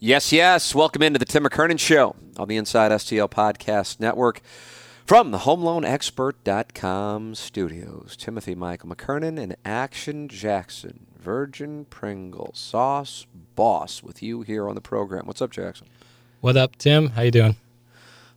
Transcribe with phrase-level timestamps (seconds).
[0.00, 0.74] Yes, yes.
[0.74, 4.40] Welcome into the Tim McKernan Show on the Inside STL Podcast Network
[5.04, 8.16] from the HomeLoanExpert.com studios.
[8.16, 13.26] Timothy Michael McKernan and Action Jackson, Virgin Pringle Sauce
[13.56, 15.26] Boss, with you here on the program.
[15.26, 15.88] What's up, Jackson?
[16.40, 17.10] What up, Tim?
[17.10, 17.56] How you doing?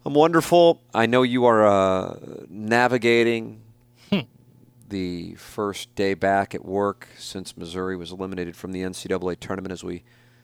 [0.03, 0.81] I'm wonderful.
[0.95, 2.17] I know you are uh,
[2.49, 3.61] navigating
[4.09, 4.21] Hmm.
[4.89, 9.83] the first day back at work since Missouri was eliminated from the NCAA tournament as
[9.83, 10.01] we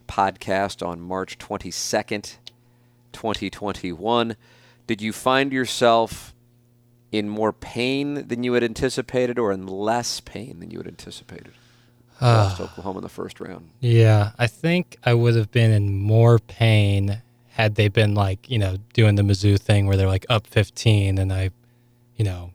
[0.07, 2.37] podcast on March 22nd,
[3.13, 4.35] 2021.
[4.85, 6.33] Did you find yourself
[7.11, 11.51] in more pain than you had anticipated or in less pain than you had anticipated?
[12.19, 13.69] Uh, Lost Oklahoma in the first round.
[13.79, 17.21] Yeah, I think I would have been in more pain
[17.51, 21.17] had they been like, you know, doing the Mizzou thing where they're like up 15
[21.17, 21.51] and I,
[22.15, 22.51] you know,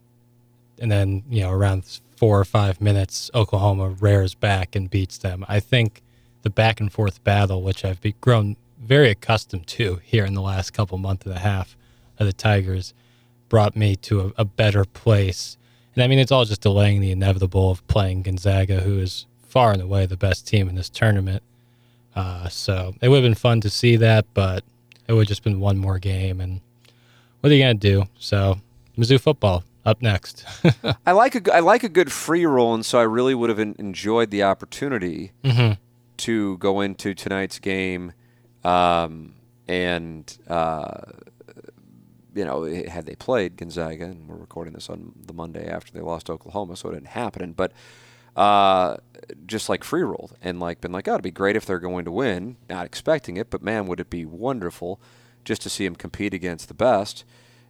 [0.79, 5.45] and then, you know, around four or five minutes, Oklahoma rears back and beats them.
[5.49, 6.02] I think
[6.43, 10.41] the back and forth battle, which I've be- grown very accustomed to here in the
[10.41, 11.75] last couple month and a half
[12.19, 12.93] of the Tigers,
[13.49, 15.57] brought me to a, a better place.
[15.95, 19.71] And I mean, it's all just delaying the inevitable of playing Gonzaga, who is far
[19.71, 21.43] and away the best team in this tournament.
[22.15, 24.63] Uh, so it would have been fun to see that, but
[25.07, 26.39] it would have just been one more game.
[26.41, 26.61] And
[27.41, 28.03] what are you going to do?
[28.19, 28.59] So,
[28.97, 30.45] Mizzou football up next.
[31.05, 33.59] I like a I like a good free roll, and so I really would have
[33.59, 35.77] enjoyed the opportunity Mhm.
[36.23, 38.13] To go into tonight's game,
[38.63, 39.35] um,
[39.67, 41.01] and uh,
[42.33, 46.01] you know, had they played Gonzaga, and we're recording this on the Monday after they
[46.01, 47.53] lost Oklahoma, so it didn't happen.
[47.53, 47.71] But
[48.35, 48.97] uh,
[49.45, 52.05] just like free rolled and like been like, oh, it'd be great if they're going
[52.05, 52.57] to win.
[52.69, 54.99] Not expecting it, but man, would it be wonderful
[55.43, 57.25] just to see them compete against the best.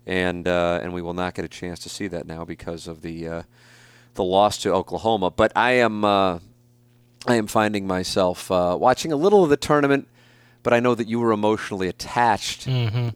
[0.06, 3.02] And uh, and we will not get a chance to see that now because of
[3.02, 3.44] the uh,
[4.16, 5.32] the loss to Oklahoma.
[5.32, 6.40] But I am uh,
[7.26, 10.08] I am finding myself uh, watching a little of the tournament,
[10.62, 13.10] but I know that you were emotionally attached hmm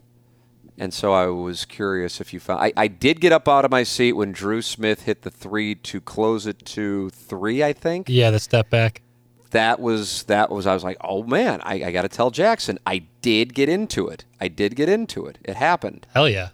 [0.79, 2.61] and so I was curious if you found.
[2.61, 5.73] I, I did get up out of my seat when Drew Smith hit the three
[5.73, 7.63] to close it to three.
[7.63, 9.01] I think Yeah, the step back.
[9.49, 10.67] that was that was.
[10.67, 12.77] I was like, oh man, I, I got to tell Jackson.
[12.85, 14.25] I did get into it.
[14.39, 15.39] I did get into it.
[15.43, 16.05] It happened.
[16.13, 16.49] Hell yeah.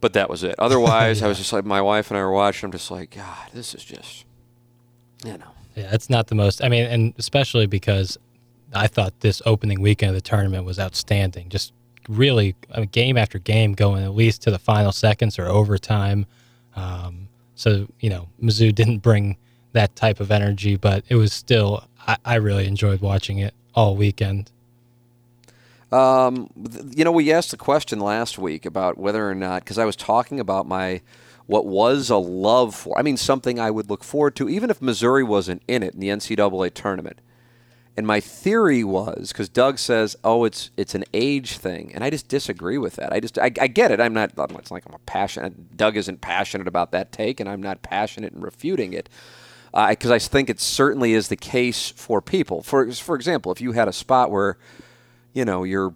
[0.00, 0.54] But that was it.
[0.58, 2.68] Otherwise, I was just like my wife and I were watching.
[2.68, 4.24] I'm just like, God, this is just,
[5.22, 5.52] you know.
[5.80, 6.62] Yeah, it's not the most.
[6.62, 8.18] I mean, and especially because
[8.74, 11.48] I thought this opening weekend of the tournament was outstanding.
[11.48, 11.72] Just
[12.06, 16.26] really, I mean, game after game, going at least to the final seconds or overtime.
[16.76, 19.38] Um, so you know, Mizzou didn't bring
[19.72, 21.84] that type of energy, but it was still.
[22.06, 24.50] I, I really enjoyed watching it all weekend.
[25.90, 26.50] Um,
[26.94, 29.96] you know, we asked the question last week about whether or not, because I was
[29.96, 31.00] talking about my
[31.50, 32.96] what was a love for.
[32.96, 36.00] I mean, something I would look forward to, even if Missouri wasn't in it in
[36.00, 37.20] the NCAA tournament.
[37.96, 42.08] And my theory was because Doug says, "Oh, it's it's an age thing," and I
[42.08, 43.12] just disagree with that.
[43.12, 44.00] I just I, I get it.
[44.00, 44.32] I'm not.
[44.38, 45.76] It's like I'm a passionate.
[45.76, 49.08] Doug isn't passionate about that take, and I'm not passionate in refuting it
[49.74, 52.62] uh, because I think it certainly is the case for people.
[52.62, 54.56] For for example, if you had a spot where
[55.32, 55.94] you know you're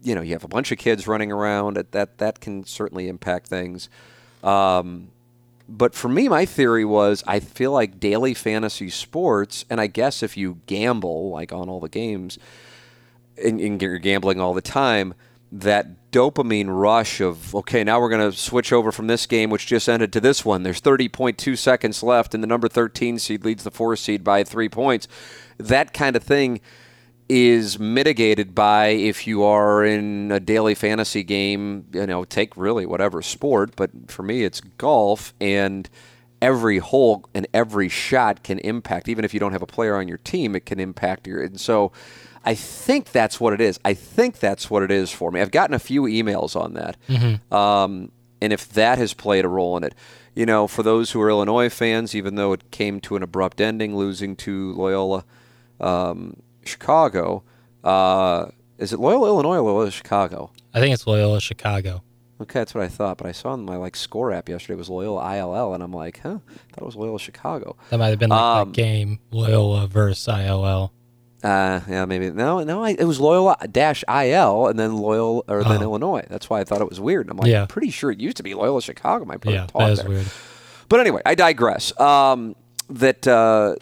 [0.00, 3.48] you know you have a bunch of kids running around that, that can certainly impact
[3.48, 3.90] things
[4.42, 5.08] um,
[5.68, 10.22] but for me my theory was i feel like daily fantasy sports and i guess
[10.22, 12.38] if you gamble like on all the games
[13.42, 15.14] and, and you're gambling all the time
[15.52, 19.66] that dopamine rush of okay now we're going to switch over from this game which
[19.66, 20.62] just ended to this one.
[20.62, 24.68] There's 30.2 seconds left and the number 13 seed leads the 4 seed by 3
[24.68, 25.06] points.
[25.58, 26.60] That kind of thing
[27.28, 32.86] is mitigated by if you are in a daily fantasy game, you know, take really
[32.86, 35.88] whatever sport, but for me it's golf and
[36.40, 40.06] every hole and every shot can impact even if you don't have a player on
[40.06, 41.90] your team, it can impact your and so
[42.44, 43.80] I think that's what it is.
[43.84, 45.40] I think that's what it is for me.
[45.40, 46.96] I've gotten a few emails on that.
[47.52, 49.96] Um, and if that has played a role in it,
[50.36, 53.60] you know, for those who are Illinois fans, even though it came to an abrupt
[53.60, 55.24] ending, losing to Loyola
[55.80, 57.42] um, Chicago,
[57.84, 58.46] uh,
[58.78, 60.50] is it Loyola Illinois or Loyola Chicago?
[60.74, 62.02] I think it's Loyola Chicago.
[62.40, 64.78] Okay, that's what I thought, but I saw in my like score app yesterday it
[64.78, 67.76] was Loyola ILL, and I'm like, huh, I thought it was Loyola Chicago.
[67.88, 70.92] That might have been like Um, that game Loyola versus ILL.
[71.42, 72.82] Uh, yeah, maybe no, no.
[72.84, 75.82] I, it was Loyola dash IL, and then Loyola or then Oh.
[75.82, 76.24] Illinois.
[76.28, 77.26] That's why I thought it was weird.
[77.26, 77.64] And I'm like, Yeah.
[77.66, 79.24] pretty sure it used to be Loyola Chicago.
[79.24, 80.08] My brother Yeah, taught that is there.
[80.08, 80.26] weird.
[80.90, 81.98] But anyway, I digress.
[82.00, 82.54] Um,
[82.90, 83.76] that uh,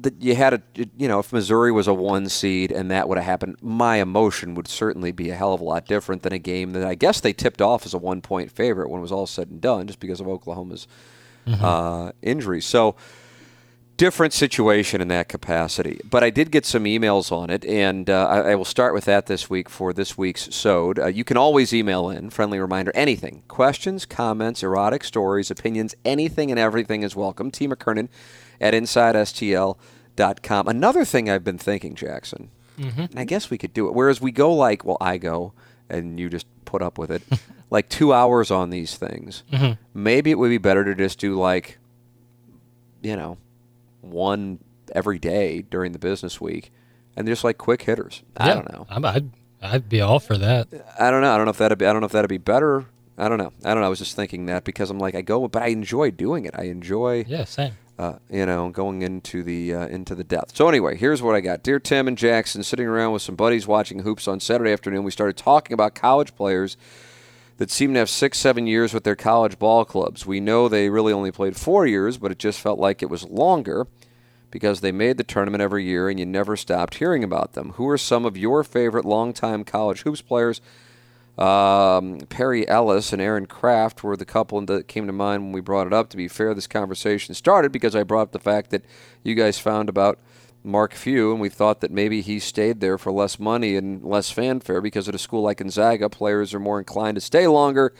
[0.00, 0.62] that you had a
[0.96, 4.54] you know if Missouri was a one seed and that would have happened, my emotion
[4.54, 7.20] would certainly be a hell of a lot different than a game that I guess
[7.20, 9.86] they tipped off as a one point favorite when it was all said and done,
[9.86, 10.86] just because of Oklahoma's
[11.46, 12.60] uh, injury.
[12.60, 12.96] So
[13.96, 16.00] different situation in that capacity.
[16.08, 19.04] But I did get some emails on it, and uh, I, I, will start with
[19.04, 20.98] that this week for this week's SOD.
[20.98, 23.44] Uh, you can always email in, friendly reminder, anything.
[23.46, 27.50] Questions, comments, erotic stories, opinions, anything and everything is welcome.
[27.50, 27.68] T.
[27.68, 28.08] McKernan
[28.60, 30.68] at InsideSTL.com.
[30.68, 33.00] Another thing I've been thinking, Jackson, mm-hmm.
[33.00, 35.52] and I guess we could do it, whereas we go like, well, I go,
[35.88, 37.22] and you just put up with it,
[37.70, 39.42] like two hours on these things.
[39.52, 39.72] Mm-hmm.
[39.92, 41.78] Maybe it would be better to just do like,
[43.02, 43.38] you know,
[44.00, 44.58] one
[44.92, 46.72] every day during the business week,
[47.16, 48.22] and just like quick hitters.
[48.36, 48.86] I don't know.
[48.90, 49.30] i would I'd,
[49.62, 50.68] I'd be all for that.
[50.98, 51.32] I don't know.
[51.32, 51.86] I don't know if that'd be.
[51.86, 52.86] I don't know if that'd be better.
[53.16, 53.52] I don't know.
[53.64, 53.86] I don't know.
[53.86, 56.54] I was just thinking that because I'm like I go, but I enjoy doing it.
[56.56, 57.24] I enjoy.
[57.28, 57.72] Yeah, same.
[57.96, 60.56] Uh, you know, going into the uh, into the depth.
[60.56, 61.62] So anyway, here's what I got.
[61.62, 65.12] Dear Tim and Jackson, sitting around with some buddies watching hoops on Saturday afternoon, we
[65.12, 66.76] started talking about college players
[67.58, 70.26] that seem to have six, seven years with their college ball clubs.
[70.26, 73.24] We know they really only played four years, but it just felt like it was
[73.24, 73.86] longer
[74.50, 77.70] because they made the tournament every year and you never stopped hearing about them.
[77.76, 80.60] Who are some of your favorite longtime college hoops players?
[81.38, 85.60] Um, Perry Ellis and Aaron Craft were the couple that came to mind when we
[85.60, 86.08] brought it up.
[86.10, 88.84] To be fair, this conversation started because I brought up the fact that
[89.22, 90.18] you guys found about
[90.62, 94.30] Mark Few, and we thought that maybe he stayed there for less money and less
[94.30, 97.92] fanfare because at a school like Gonzaga, players are more inclined to stay longer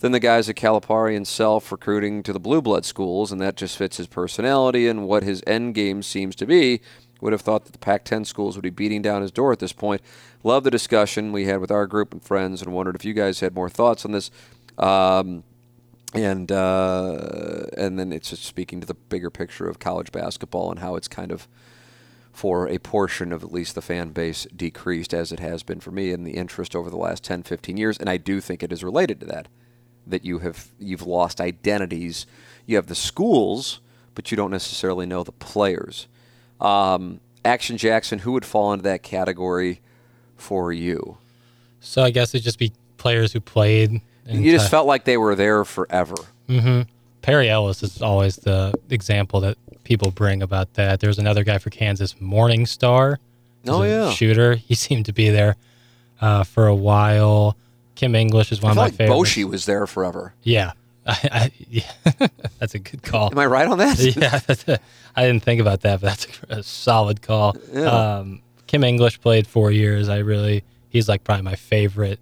[0.00, 3.56] than the guys at Calipari and Self recruiting to the blue blood schools, and that
[3.56, 6.80] just fits his personality and what his end game seems to be.
[7.20, 9.58] Would have thought that the Pac 10 schools would be beating down his door at
[9.58, 10.02] this point.
[10.44, 13.40] Love the discussion we had with our group and friends, and wondered if you guys
[13.40, 14.30] had more thoughts on this.
[14.78, 15.42] Um,
[16.14, 20.80] and uh, and then it's just speaking to the bigger picture of college basketball and
[20.80, 21.48] how it's kind of
[22.32, 25.90] for a portion of at least the fan base decreased as it has been for
[25.90, 28.70] me in the interest over the last 10 15 years and I do think it
[28.70, 29.48] is related to that
[30.06, 32.26] that you have you've lost identities
[32.66, 33.80] you have the schools
[34.14, 36.08] but you don't necessarily know the players
[36.60, 39.80] um, Action Jackson who would fall into that category
[40.36, 41.18] for you
[41.80, 45.34] so I guess it'd just be players who played you just felt like they were
[45.34, 46.16] there forever
[46.48, 46.82] mm-hmm
[47.26, 51.00] Perry Ellis is always the example that people bring about that.
[51.00, 53.16] There's another guy for Kansas, Morningstar.
[53.66, 54.54] Oh yeah, shooter.
[54.54, 55.56] He seemed to be there
[56.20, 57.56] uh, for a while.
[57.96, 59.18] Kim English is one of my like favorites.
[59.34, 60.34] Boshi was there forever.
[60.44, 60.70] Yeah,
[61.08, 61.92] I, I, yeah.
[62.58, 63.30] that's a good call.
[63.30, 63.98] Am I right on that?
[64.68, 64.76] yeah,
[65.14, 67.56] I didn't think about that, but that's a, a solid call.
[67.72, 67.84] Yeah.
[67.84, 70.08] Um, Kim English played four years.
[70.08, 72.18] I really, he's like probably my favorite,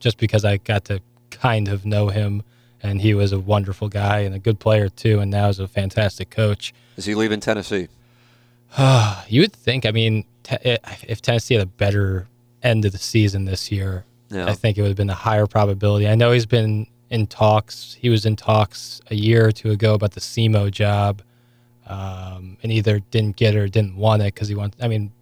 [0.00, 2.42] just because I got to kind of know him
[2.82, 5.68] and he was a wonderful guy and a good player too, and now is a
[5.68, 6.74] fantastic coach.
[6.96, 7.88] Is he leaving Tennessee?
[9.28, 9.86] you would think.
[9.86, 12.26] I mean, eh, if Tennessee had a better
[12.62, 14.46] end of the season this year, yeah.
[14.46, 16.08] I think it would have been a higher probability.
[16.08, 17.94] I know he's been in talks.
[18.00, 21.20] He was in talks a year or two ago about the SEMO job,
[21.86, 24.78] um, and either didn't get it or didn't want it because he wants.
[24.80, 25.12] I mean,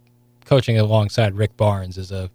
[0.47, 2.31] coaching alongside Rick Barnes is a,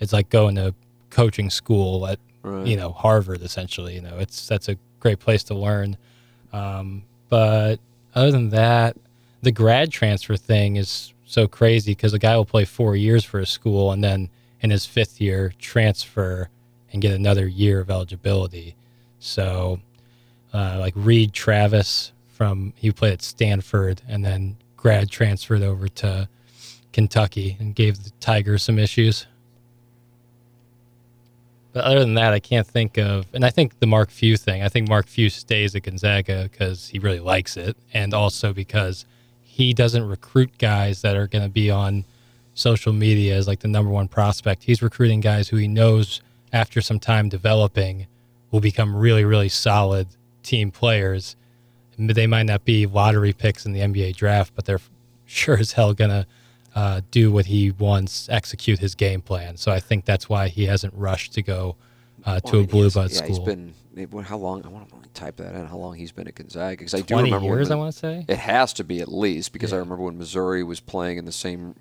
[0.00, 0.74] it's like going to
[1.08, 2.66] coaching school at right.
[2.66, 3.94] you know Harvard essentially.
[3.94, 5.96] You know, it's that's a great place to learn.
[6.52, 7.76] Um, but
[8.14, 8.98] other than that,
[9.40, 13.40] the grad transfer thing is so crazy because a guy will play four years for
[13.40, 14.28] a school and then
[14.60, 16.50] in his fifth year transfer
[16.92, 18.74] and get another year of eligibility.
[19.20, 19.80] So,
[20.52, 26.28] uh, like Reid Travis from he played at Stanford and then grad transferred over to
[26.92, 29.26] Kentucky and gave the Tigers some issues.
[31.72, 33.26] But other than that, I can't think of.
[33.32, 34.62] And I think the Mark Few thing.
[34.62, 39.04] I think Mark Few stays at Gonzaga because he really likes it, and also because
[39.42, 42.04] he doesn't recruit guys that are going to be on
[42.54, 44.64] social media as like the number one prospect.
[44.64, 46.20] He's recruiting guys who he knows
[46.52, 48.06] after some time developing
[48.50, 50.08] will become really, really solid
[50.42, 51.36] team players.
[51.98, 54.80] They might not be lottery picks in the NBA draft, but they're
[55.26, 56.26] sure as hell going to
[56.74, 59.56] uh, do what he wants, execute his game plan.
[59.56, 61.76] So I think that's why he hasn't rushed to go
[62.24, 63.28] uh, to well, a blue blood yeah, school.
[63.28, 63.74] He's been
[64.22, 64.64] how long?
[64.64, 65.66] I want to type that in.
[65.66, 66.76] How long he's been at Gonzaga?
[66.76, 67.68] Because I do remember years.
[67.68, 69.76] When, I want to say it has to be at least because yeah.
[69.76, 71.74] I remember when Missouri was playing in the same.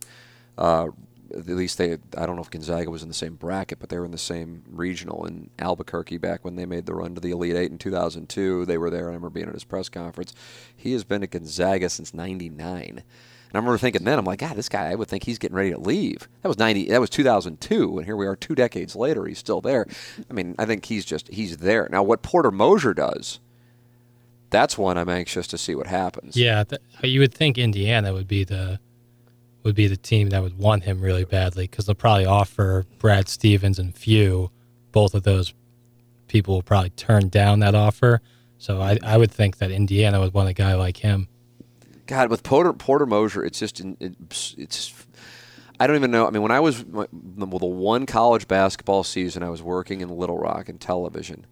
[0.57, 0.87] Uh,
[1.33, 3.97] at least they, I don't know if Gonzaga was in the same bracket, but they
[3.97, 7.31] were in the same regional in Albuquerque back when they made the run to the
[7.31, 8.65] Elite Eight in 2002.
[8.65, 9.03] They were there.
[9.03, 10.33] I remember being at his press conference.
[10.75, 13.03] He has been at Gonzaga since '99.
[13.51, 15.57] And I remember thinking then, I'm like, God, this guy, I would think he's getting
[15.57, 16.29] ready to leave.
[16.43, 19.59] That was 90, that was 2002, and here we are two decades later, he's still
[19.59, 19.87] there.
[20.29, 21.89] I mean, I think he's just, he's there.
[21.91, 23.39] Now, what Porter Moser does,
[24.51, 26.37] that's one I'm anxious to see what happens.
[26.37, 28.79] Yeah, th- you would think Indiana would be the,
[29.63, 33.27] would be the team that would want him really badly because they'll probably offer Brad
[33.27, 34.51] Stevens and Few.
[34.91, 35.53] Both of those
[36.27, 38.21] people will probably turn down that offer.
[38.57, 41.27] So I, I would think that Indiana would want a guy like him
[42.09, 45.05] God, with Porter, Porter Moser, it's just it's, it's
[45.79, 46.25] I don't even know.
[46.25, 50.09] I mean, when I was well, the one college basketball season, I was working in
[50.09, 51.45] Little Rock in television.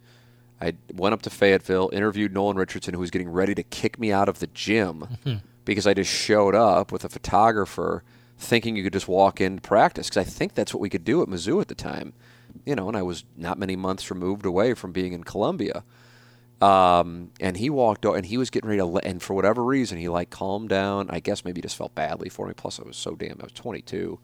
[0.59, 4.11] I went up to Fayetteville, interviewed Nolan Richardson, who was getting ready to kick me
[4.11, 5.35] out of the gym mm-hmm.
[5.67, 8.01] Because I just showed up with a photographer,
[8.37, 10.07] thinking you could just walk in practice.
[10.07, 12.13] Because I think that's what we could do at Mizzou at the time,
[12.65, 12.87] you know.
[12.87, 15.83] And I was not many months removed away from being in Columbia.
[16.61, 20.07] Um, and he walked and he was getting ready to, and for whatever reason, he
[20.07, 21.07] like calmed down.
[21.09, 22.53] I guess maybe just felt badly for me.
[22.55, 24.17] Plus, I was so damn, I was 22.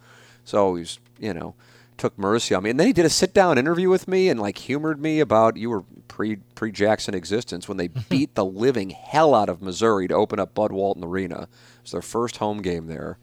[0.46, 1.56] So he's, you know,
[1.98, 2.70] took mercy on me.
[2.70, 5.58] And then he did a sit down interview with me and like humored me about
[5.58, 10.08] you were pre pre Jackson existence when they beat the living hell out of Missouri
[10.08, 11.44] to open up Bud Walton Arena.
[11.44, 13.18] It was their first home game there.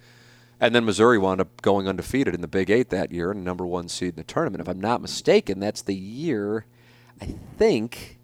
[0.63, 3.67] And then Missouri wound up going undefeated in the Big Eight that year and number
[3.67, 4.61] one seed in the tournament.
[4.61, 6.67] If I'm not mistaken, that's the year
[7.21, 8.19] I think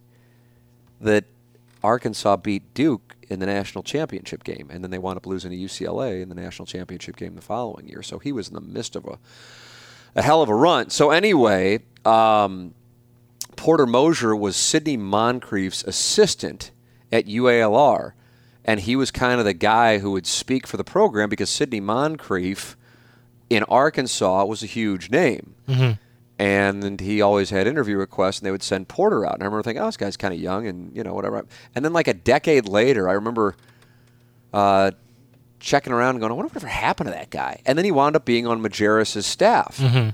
[1.00, 1.24] that
[1.82, 5.56] Arkansas beat Duke in the national championship game, and then they wound up losing to
[5.56, 8.02] UCLA in the national championship game the following year.
[8.02, 9.18] So he was in the midst of a,
[10.16, 10.90] a hell of a run.
[10.90, 12.74] So anyway, um,
[13.54, 16.72] Porter Moser was Sidney Moncrief's assistant
[17.12, 18.12] at UALR,
[18.64, 21.80] and he was kind of the guy who would speak for the program because Sidney
[21.80, 22.76] Moncrief
[23.48, 25.54] in Arkansas was a huge name.
[25.68, 25.92] Mm-hmm
[26.38, 29.34] and he always had interview requests, and they would send Porter out.
[29.34, 31.84] And I remember thinking, "Oh, this guy's kind of young, and you know, whatever." And
[31.84, 33.56] then, like a decade later, I remember
[34.52, 34.90] uh,
[35.60, 38.16] checking around and going, "I wonder whatever happened to that guy." And then he wound
[38.16, 39.78] up being on Majerus's staff.
[39.78, 40.10] Mm-hmm.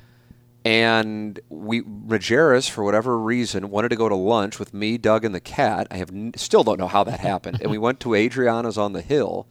[0.64, 5.34] And we Majerus, for whatever reason, wanted to go to lunch with me, Doug, and
[5.34, 5.88] the cat.
[5.90, 7.60] I have n- still don't know how that happened.
[7.60, 9.48] and we went to Adriana's on the hill,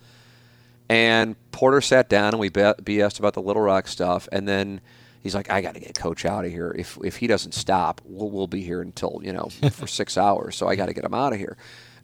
[0.87, 4.79] and Porter sat down and we BS'd about the Little Rock stuff, and then
[5.21, 6.73] he's like, I got to get coach out of here.
[6.77, 10.55] If if he doesn't stop, we'll we'll be here until you know for six hours.
[10.55, 11.57] So I got to get him out of here.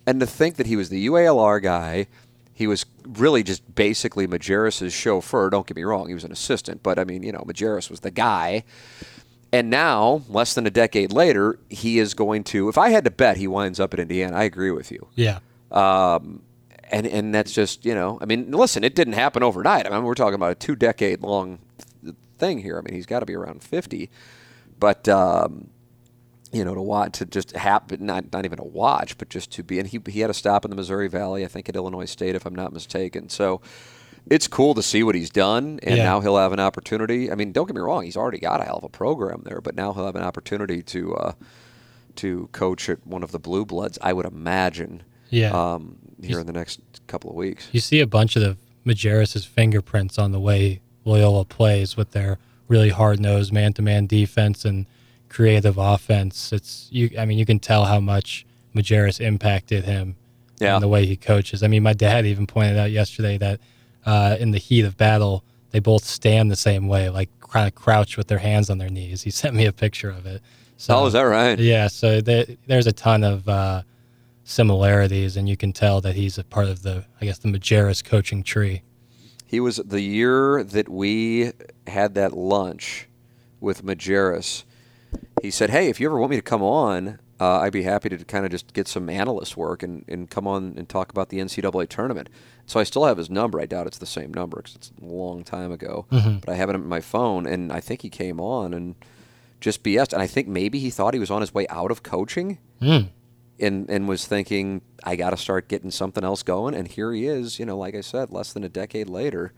[0.06, 2.08] And to think that he was the UALR guy,
[2.58, 5.52] he was really just basically Majerus's chauffeur.
[5.52, 8.00] Don't get me wrong, he was an assistant, but I mean, you know, Majerus was
[8.00, 8.64] the guy.
[9.54, 12.68] And now, less than a decade later, he is going to.
[12.68, 14.36] If I had to bet, he winds up at Indiana.
[14.36, 15.08] I agree with you.
[15.14, 15.38] Yeah.
[15.72, 16.42] Um,
[16.90, 19.86] and and that's just you know, I mean, listen, it didn't happen overnight.
[19.86, 21.60] I mean, we're talking about a two decade long
[22.40, 22.80] thing here.
[22.80, 24.10] I mean, he's got to be around 50,
[24.80, 25.70] but um,
[26.52, 29.64] you know, to watch to just happen, not not even to watch, but just to
[29.64, 29.80] be.
[29.80, 32.36] And he he had a stop in the Missouri Valley, I think, at Illinois State,
[32.36, 33.30] if I'm not mistaken.
[33.30, 33.62] So
[34.30, 36.04] it's cool to see what he's done, and yeah.
[36.04, 37.32] now he'll have an opportunity.
[37.32, 39.62] I mean, don't get me wrong, he's already got a hell of a program there,
[39.62, 41.32] but now he'll have an opportunity to uh,
[42.18, 43.98] to coach at one of the blue bloods.
[44.02, 45.04] I would imagine.
[45.30, 45.52] Yeah.
[45.52, 47.68] Um, here you, in the next couple of weeks.
[47.72, 52.40] You see a bunch of the Majerus's fingerprints on the way Loyola plays with their
[52.68, 54.88] really hard nosed man to man defense and
[55.38, 56.52] creative offense.
[56.52, 57.12] It's you.
[57.16, 58.44] I mean, you can tell how much
[58.76, 60.16] Majerus impacted him
[60.60, 60.74] yeah.
[60.74, 61.62] and the way he coaches.
[61.62, 63.60] I mean, my dad even pointed out yesterday that
[64.04, 67.76] uh, in the heat of battle, they both stand the same way, like kind of
[67.76, 69.22] crouch with their hands on their knees.
[69.22, 70.42] He sent me a picture of it.
[70.78, 71.60] So, oh, is that right?
[71.60, 71.88] Yeah.
[71.88, 73.84] So they, there's a ton of uh,
[74.44, 78.04] similarities, and you can tell that he's a part of the, I guess, the Majerus
[78.04, 78.82] coaching tree.
[79.46, 81.52] He was the year that we
[81.86, 83.08] had that lunch
[83.60, 84.64] with Majerus.
[85.42, 88.10] He said, "Hey, if you ever want me to come on, uh, I'd be happy
[88.10, 91.30] to kind of just get some analyst work and, and come on and talk about
[91.30, 92.30] the NCAA tournament."
[92.66, 93.60] So I still have his number.
[93.60, 96.38] I doubt it's the same number because it's a long time ago, mm-hmm.
[96.40, 98.96] but I have it on my phone, and I think he came on and
[99.62, 100.14] just BS.
[100.14, 102.58] And I think maybe he thought he was on his way out of coaching.
[102.82, 103.10] Mm
[103.60, 106.76] and and was thinking I got to start getting something else going.
[106.76, 109.54] And here he is, you know, like I said, less than a decade later.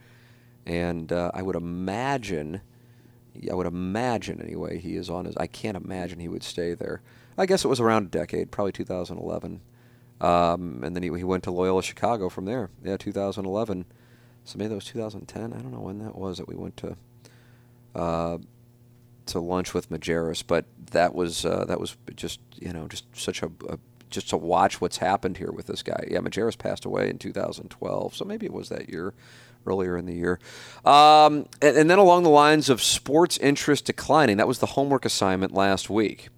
[0.66, 2.62] And uh, I would imagine,
[3.50, 5.38] I would imagine anyway, he is on his.
[5.38, 7.02] I can't imagine he would stay there.
[7.38, 9.62] I guess it was around a decade, probably 2011.
[10.20, 12.70] Um, and then he, he went to Loyola Chicago from there.
[12.84, 13.86] Yeah, 2011.
[14.44, 15.54] So maybe that was 2010.
[15.54, 16.98] I don't know when that was that we went to.
[17.96, 18.40] Uh,
[19.30, 23.42] to lunch with Majerus, but that was uh, that was just you know just such
[23.42, 23.78] a, a,
[24.10, 26.04] just to watch what's happened here with this guy.
[26.10, 29.14] Yeah, Majerus passed away in 2012, so maybe it was that year,
[29.70, 30.40] earlier in the year.
[30.86, 35.06] Um, and, and, then along the lines of sports interest declining, that was the homework
[35.06, 36.30] assignment last week.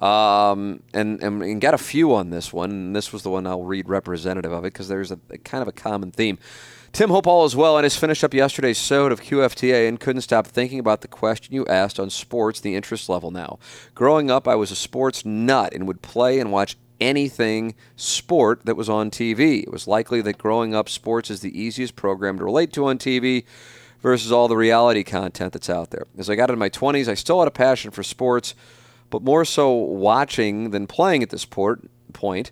[0.00, 2.70] Um, and, and, and, got a few on this one.
[2.70, 5.62] And this was the one I'll read representative of it because there's a, a kind
[5.62, 6.38] of a common theme.
[6.92, 10.20] Tim Hope all as well, and has finished up yesterday's sode of QFTA and couldn't
[10.20, 13.58] stop thinking about the question you asked on sports, the interest level now.
[13.94, 18.76] Growing up, I was a sports nut and would play and watch anything sport that
[18.76, 19.62] was on TV.
[19.64, 22.98] It was likely that growing up, sports is the easiest program to relate to on
[22.98, 23.44] TV
[24.00, 26.06] versus all the reality content that's out there.
[26.16, 28.54] As I got into my 20s, I still had a passion for sports,
[29.10, 31.82] but more so watching than playing at this port,
[32.12, 32.50] point.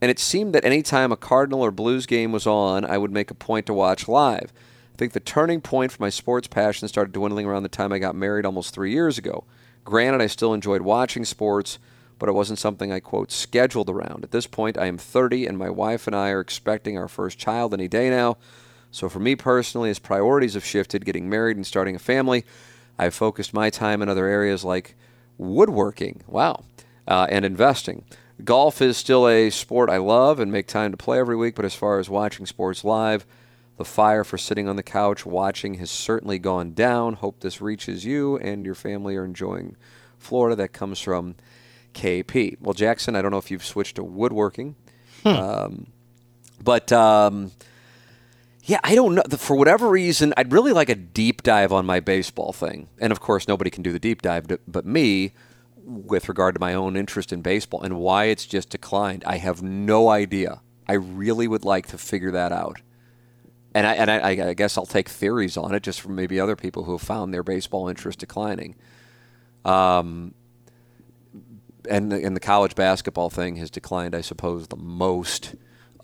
[0.00, 3.12] and it seemed that any time a Cardinal or Blues game was on, I would
[3.12, 4.52] make a point to watch live.
[4.94, 7.98] I think the turning point for my sports passion started dwindling around the time I
[7.98, 9.44] got married almost three years ago.
[9.84, 11.78] Granted, I still enjoyed watching sports,
[12.18, 14.24] but it wasn't something I, quote, scheduled around.
[14.24, 17.38] At this point, I am 30, and my wife and I are expecting our first
[17.38, 18.36] child any day now.
[18.90, 22.44] So for me personally, as priorities have shifted, getting married and starting a family,
[22.98, 24.96] I've focused my time in other areas like
[25.36, 26.64] woodworking, wow,
[27.06, 28.04] uh, and investing.
[28.44, 31.64] Golf is still a sport I love and make time to play every week, but
[31.64, 33.26] as far as watching sports live,
[33.76, 37.14] the fire for sitting on the couch watching has certainly gone down.
[37.14, 39.76] Hope this reaches you and your family are enjoying
[40.18, 40.56] Florida.
[40.56, 41.36] That comes from
[41.98, 42.56] KP.
[42.60, 44.76] Well, Jackson, I don't know if you've switched to woodworking,
[45.22, 45.28] hmm.
[45.28, 45.86] um,
[46.62, 47.50] but um,
[48.62, 49.22] yeah, I don't know.
[49.36, 52.88] For whatever reason, I'd really like a deep dive on my baseball thing.
[52.98, 55.32] And of course, nobody can do the deep dive but me
[55.84, 59.24] with regard to my own interest in baseball and why it's just declined.
[59.26, 60.60] I have no idea.
[60.86, 62.80] I really would like to figure that out.
[63.74, 66.56] And I, and I, I guess I'll take theories on it just from maybe other
[66.56, 68.76] people who have found their baseball interest declining.
[69.64, 70.34] Um,
[71.88, 75.54] and the, and the college basketball thing has declined, I suppose, the most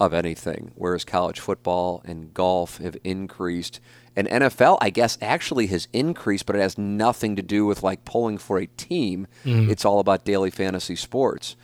[0.00, 3.81] of anything, whereas college football and golf have increased.
[4.17, 8.05] And NFL, I guess, actually has increased, but it has nothing to do with like
[8.05, 9.26] pulling for a team.
[9.45, 9.71] Mm.
[9.71, 11.57] It's all about daily fantasy sports.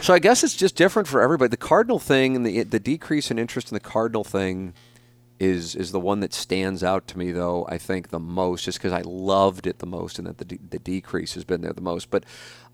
[0.00, 1.48] So I guess it's just different for everybody.
[1.48, 4.74] The Cardinal thing and the the decrease in interest in the Cardinal thing
[5.40, 8.78] is is the one that stands out to me though I think the most just
[8.78, 11.72] because I loved it the most and that the de- the decrease has been there
[11.72, 12.24] the most but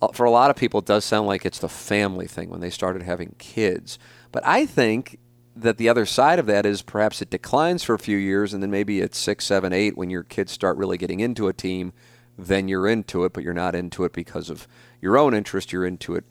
[0.00, 2.61] uh, for a lot of people it does sound like it's the family thing when
[2.61, 3.99] they started having kids
[4.33, 5.18] but I think
[5.56, 8.62] that the other side of that is perhaps it declines for a few years, and
[8.62, 11.92] then maybe at six, seven, eight, when your kids start really getting into a team,
[12.37, 14.66] then you're into it, but you're not into it because of
[15.00, 15.73] your own interest.
[15.73, 16.25] You're into it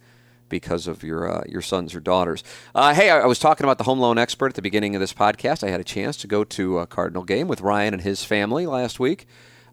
[0.49, 2.43] because of your uh, your sons or daughters.
[2.75, 4.99] Uh, hey, I, I, was talking about the home loan expert at the beginning of
[4.99, 5.65] this podcast.
[5.65, 8.65] I had a chance to go to a Cardinal game with Ryan and his family
[8.65, 9.27] last week,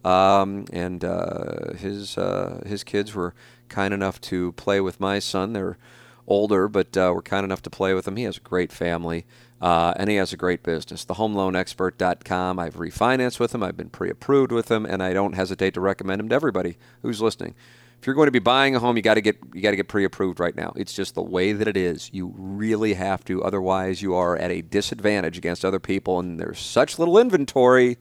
[0.04, 3.34] um, and uh, his uh, his kids were
[3.68, 5.52] kind enough to play with my son.
[5.52, 5.78] They're
[6.26, 8.16] older, but uh, we're kind enough to play with him.
[8.16, 9.26] He has a great family,
[9.60, 11.04] uh, and he has a great business.
[11.04, 12.58] TheHomeLoanExpert.com.
[12.58, 13.62] I've refinanced with him.
[13.62, 17.20] I've been pre-approved with him, and I don't hesitate to recommend him to everybody who's
[17.20, 17.54] listening.
[18.00, 19.76] If you're going to be buying a home, you got to get you got to
[19.76, 20.72] get pre-approved right now.
[20.74, 22.08] It's just the way that it is.
[22.14, 26.60] You really have to, otherwise you are at a disadvantage against other people, and there's
[26.60, 27.98] such little inventory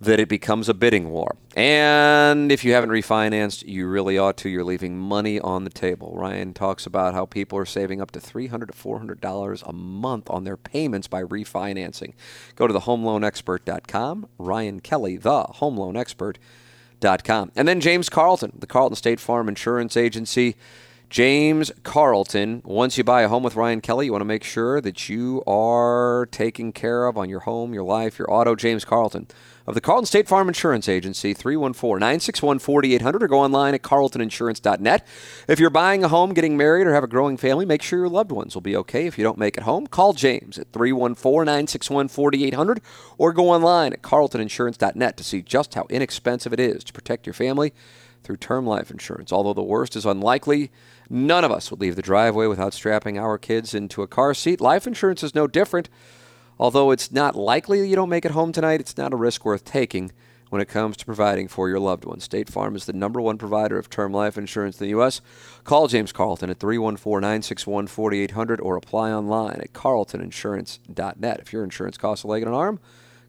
[0.00, 1.36] that it becomes a bidding war.
[1.54, 4.48] And if you haven't refinanced, you really ought to.
[4.48, 6.14] You're leaving money on the table.
[6.16, 10.44] Ryan talks about how people are saving up to $300 to $400 a month on
[10.44, 12.14] their payments by refinancing.
[12.56, 14.28] Go to thehomeloanexpert.com.
[14.38, 16.40] Ryan Kelley, the homeloanexpert.com.
[17.56, 20.56] And then James Carlton, the Carlton State Farm Insurance Agency.
[21.12, 24.80] James Carlton, once you buy a home with Ryan Kelley, you want to make sure
[24.80, 28.56] that you are taken care of on your home, your life, your auto.
[28.56, 29.26] James Carlton
[29.66, 35.06] of the Carlton State Farm Insurance Agency, 314 961 4800, or go online at carltoninsurance.net.
[35.48, 38.08] If you're buying a home, getting married, or have a growing family, make sure your
[38.08, 39.06] loved ones will be okay.
[39.06, 42.80] If you don't make it home, call James at 314 961 4800,
[43.18, 47.34] or go online at carltoninsurance.net to see just how inexpensive it is to protect your
[47.34, 47.74] family
[48.22, 49.32] through term life insurance.
[49.32, 50.70] Although the worst is unlikely,
[51.10, 54.60] none of us would leave the driveway without strapping our kids into a car seat.
[54.60, 55.88] Life insurance is no different.
[56.58, 59.64] Although it's not likely you don't make it home tonight, it's not a risk worth
[59.64, 60.12] taking
[60.52, 62.24] when it comes to providing for your loved ones.
[62.24, 65.22] State Farm is the number one provider of term life insurance in the U.S.
[65.64, 71.40] Call James Carlton at 314 961 4800 or apply online at carltoninsurance.net.
[71.40, 72.80] If your insurance costs a leg and an arm,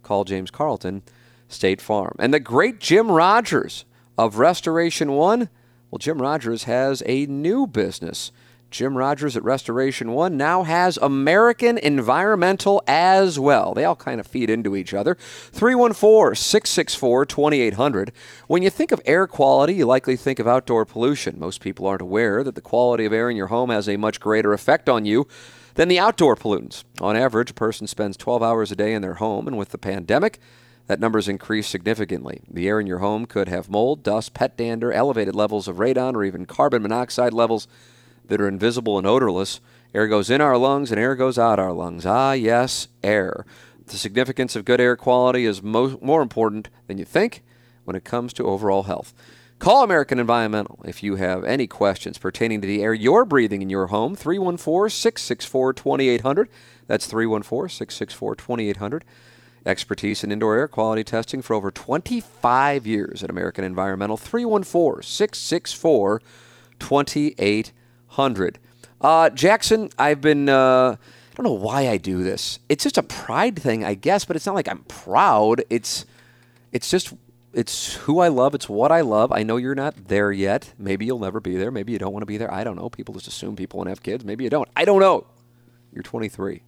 [0.04, 1.02] call James Carlton,
[1.48, 2.16] State Farm.
[2.20, 3.86] And the great Jim Rogers
[4.18, 5.50] of Restoration One,
[5.92, 8.32] well, Jim Rogers has a new business.
[8.74, 13.76] Jim Rogers at Restoration One now has American Environmental as well.
[13.76, 15.14] They all kind of feed into each other.
[15.14, 18.12] 314 664 2800.
[18.48, 21.40] When you think of air quality, you likely think of outdoor pollution.
[21.40, 24.20] Most people aren't aware that the quality of air in your home has a much
[24.20, 25.28] greater effect on you
[25.76, 26.84] than the outdoor pollutants.
[27.00, 29.78] On average, a person spends 12 hours a day in their home, and with the
[29.78, 30.40] pandemic,
[30.88, 32.42] that number's increased significantly.
[32.50, 36.16] The air in your home could have mold, dust, pet dander, elevated levels of radon,
[36.16, 37.68] or even carbon monoxide levels
[38.28, 39.60] that are invisible and odorless.
[39.94, 42.06] Air goes in our lungs and air goes out our lungs.
[42.06, 43.46] Ah, yes, air.
[43.86, 47.44] The significance of good air quality is mo- more important than you think
[47.84, 49.14] when it comes to overall health.
[49.60, 53.70] Call American Environmental if you have any questions pertaining to the air you're breathing in
[53.70, 54.16] your home.
[54.16, 56.50] 314 664 2800.
[56.88, 59.06] That's 314 664 2800.
[59.66, 64.18] Expertise in indoor air quality testing for over 25 years at American Environmental.
[64.18, 66.22] 314 664
[66.80, 67.74] 2800
[68.14, 68.60] hundred.
[69.02, 70.50] Uh, Jackson, I've been.
[70.50, 72.60] Uh, I don't know why I do this.
[72.70, 75.64] It's just a pride thing, I guess, but it's not like I'm proud.
[75.68, 76.06] It's,
[76.72, 77.12] it's just,
[77.54, 78.54] it's who I love.
[78.54, 79.32] It's what I love.
[79.32, 80.74] I know you're not there yet.
[80.78, 81.72] Maybe you'll never be there.
[81.72, 82.54] Maybe you don't want to be there.
[82.54, 82.88] I don't know.
[82.88, 84.24] People just assume people want to have kids.
[84.24, 84.70] Maybe you don't.
[84.76, 85.26] I don't know.
[85.92, 86.62] You're 23.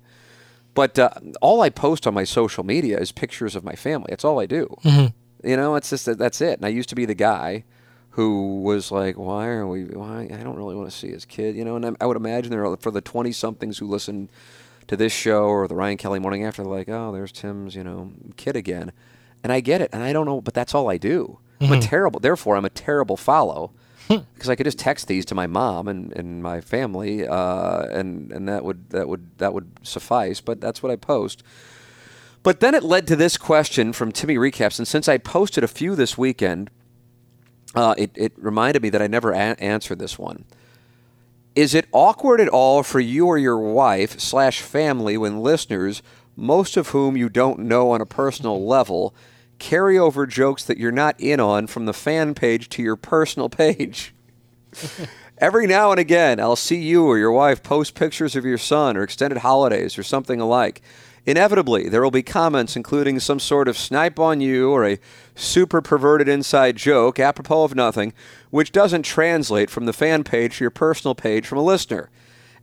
[0.75, 1.09] But uh,
[1.41, 4.07] all I post on my social media is pictures of my family.
[4.09, 4.77] That's all I do.
[5.43, 6.59] You know, it's just that that's it.
[6.59, 7.63] And I used to be the guy
[8.11, 9.85] who was like, "Why are we?
[9.85, 10.27] Why?
[10.31, 12.51] I don't really want to see his kid." You know, and I, I would imagine
[12.51, 14.29] there are for the twenty somethings who listen
[14.88, 17.83] to this show or the Ryan Kelley Morning After, they're like, "Oh, there's Tim's, you
[17.83, 18.91] know, kid again,"
[19.43, 21.39] and I get it, and I don't know, but that's all I do.
[21.61, 22.19] I'm a terrible.
[22.19, 23.71] Therefore, I'm a terrible follow.
[24.36, 28.32] Because I could just text these to my mom and, and my family, uh, and
[28.32, 30.41] and that would that would that would suffice.
[30.41, 31.41] But that's what I post.
[32.44, 35.68] But then it led to this question from Timmy Recaps, and since I posted a
[35.68, 36.70] few this weekend,
[37.74, 40.46] uh, it, it reminded me that I never a- answered this one.
[41.56, 46.04] Is it awkward at all for you or your wife slash family when listeners,
[46.36, 49.15] most of whom you don't know on a personal level,
[49.60, 53.50] carry over jokes that you're not in on from the fan page to your personal
[53.50, 54.13] page?
[55.38, 58.96] Every now and again, I'll see you or your wife post pictures of your son
[58.96, 60.82] or extended holidays or something alike.
[61.26, 65.00] Inevitably, there will be comments including some sort of snipe on you or a
[65.34, 68.13] super perverted inside joke apropos of nothing,
[68.52, 72.10] which doesn't translate from the fan page to your personal page from a listener.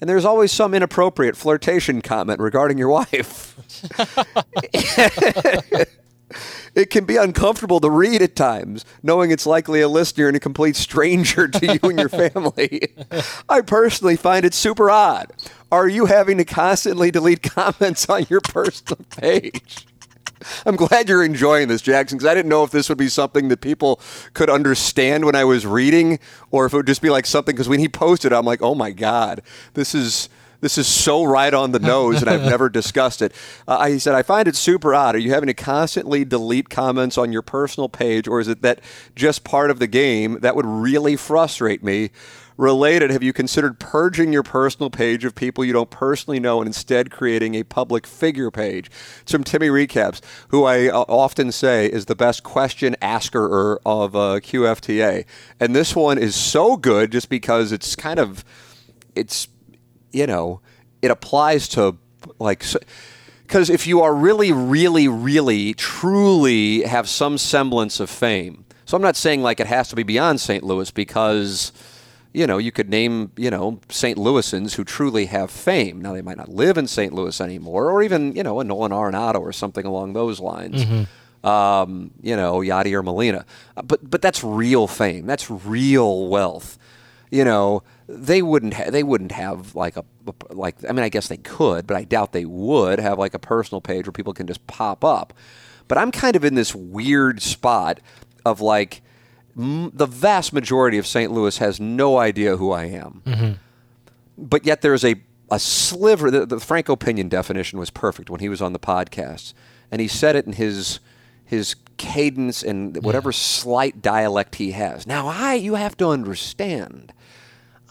[0.00, 3.56] And there's always some inappropriate flirtation comment regarding your wife.
[6.74, 10.40] It can be uncomfortable to read at times, knowing it's likely a listener and a
[10.40, 12.94] complete stranger to you and your family.
[13.48, 15.32] I personally find it super odd.
[15.70, 19.86] Are you having to constantly delete comments on your personal page?
[20.66, 23.48] I'm glad you're enjoying this, Jackson, because I didn't know if this would be something
[23.48, 24.00] that people
[24.34, 26.18] could understand when I was reading,
[26.50, 27.54] or if it would just be like something.
[27.54, 29.42] Because when he posted, I'm like, oh my god,
[29.74, 30.28] this is
[30.62, 33.34] this is so right on the nose, and I've never discussed it.
[33.66, 35.16] Uh, he said, I find it super odd.
[35.16, 38.80] Are you having to constantly delete comments on your personal page, or is it that
[39.16, 42.10] just part of the game that would really frustrate me?
[42.56, 46.68] Related, have you considered purging your personal page of people you don't personally know and
[46.68, 48.88] instead creating a public figure page?
[49.22, 54.14] It's from Timmy Recaps, who I uh, often say is the best question asker of
[54.14, 55.24] uh, QFTA.
[55.58, 58.44] And this one is so good just because it's kind of,
[59.16, 59.48] it's
[60.12, 60.60] you know,
[61.00, 61.96] it applies to
[62.38, 62.64] like
[63.46, 68.64] because if you are really, really, really, truly have some semblance of fame.
[68.84, 70.62] So I'm not saying like it has to be beyond St.
[70.62, 71.72] Louis because
[72.34, 74.18] you know you could name you know St.
[74.18, 76.00] Louisans who truly have fame.
[76.02, 77.12] Now they might not live in St.
[77.12, 80.84] Louis anymore, or even you know a Nolan Arenado or something along those lines.
[81.44, 83.44] Um, you know, Yadi or Molina,
[83.76, 85.26] Uh, but but that's real fame.
[85.26, 86.78] That's real wealth
[87.32, 90.04] you know, they wouldn't ha- they wouldn't have like a
[90.50, 93.38] like I mean I guess they could, but I doubt they would have like a
[93.38, 95.32] personal page where people can just pop up.
[95.88, 98.00] But I'm kind of in this weird spot
[98.44, 99.00] of like
[99.58, 101.32] m- the vast majority of St.
[101.32, 103.22] Louis has no idea who I am.
[103.24, 103.52] Mm-hmm.
[104.36, 105.16] But yet there's a
[105.50, 106.96] a sliver the, the Frank O.
[106.96, 109.54] Pinion definition was perfect when he was on the podcast
[109.90, 111.00] and he said it in his
[111.46, 115.06] his cadence and whatever slight dialect he has.
[115.06, 117.14] Now I you have to understand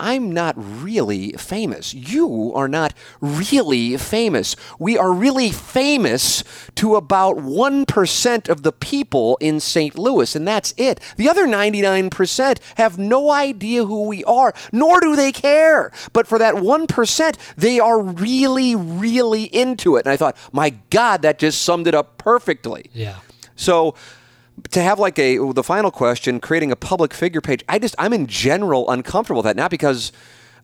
[0.01, 1.93] I'm not really famous.
[1.93, 4.55] You are not really famous.
[4.79, 6.43] We are really famous
[6.75, 9.97] to about 1% of the people in St.
[9.97, 10.99] Louis, and that's it.
[11.17, 15.91] The other 99% have no idea who we are, nor do they care.
[16.13, 20.05] But for that 1%, they are really, really into it.
[20.07, 22.89] And I thought, my God, that just summed it up perfectly.
[22.93, 23.17] Yeah.
[23.55, 23.93] So
[24.69, 28.13] to have like a the final question, creating a public figure page, I just I'm
[28.13, 29.55] in general uncomfortable with that.
[29.55, 30.11] Not because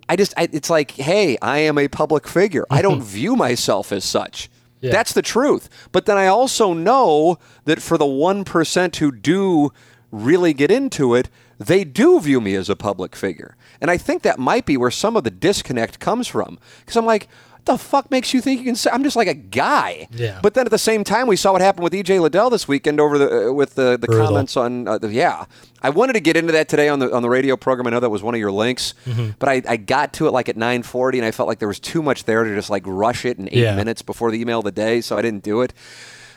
[0.08, 2.66] I just I, it's like, hey, I am a public figure.
[2.70, 4.50] I don't view myself as such.
[4.80, 4.92] Yeah.
[4.92, 5.70] That's the truth.
[5.92, 9.72] But then I also know that for the one percent who do
[10.12, 13.57] really get into it, they do view me as a public figure.
[13.82, 16.58] And I think that might be where some of the disconnect comes from.
[16.80, 17.28] Because I'm like,
[17.66, 20.08] the fuck makes you think you can say I'm just like a guy?
[20.12, 20.40] Yeah.
[20.42, 23.00] But then at the same time, we saw what happened with EJ Liddell this weekend
[23.02, 24.26] over the uh, with the, the Brutal.
[24.28, 25.44] comments on uh, the, yeah.
[25.82, 27.86] I wanted to get into that today on the on the radio program.
[27.86, 29.32] I know that was one of your links, Mm-hmm.
[29.38, 31.80] but I, I got to it like at 9:40, and I felt like there was
[31.82, 33.76] too much there to just like rush it in eight Yeah.
[33.76, 35.74] minutes before the email of the day, so I didn't do it.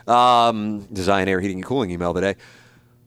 [0.08, 2.34] Um, Design Aire heating and cooling email today,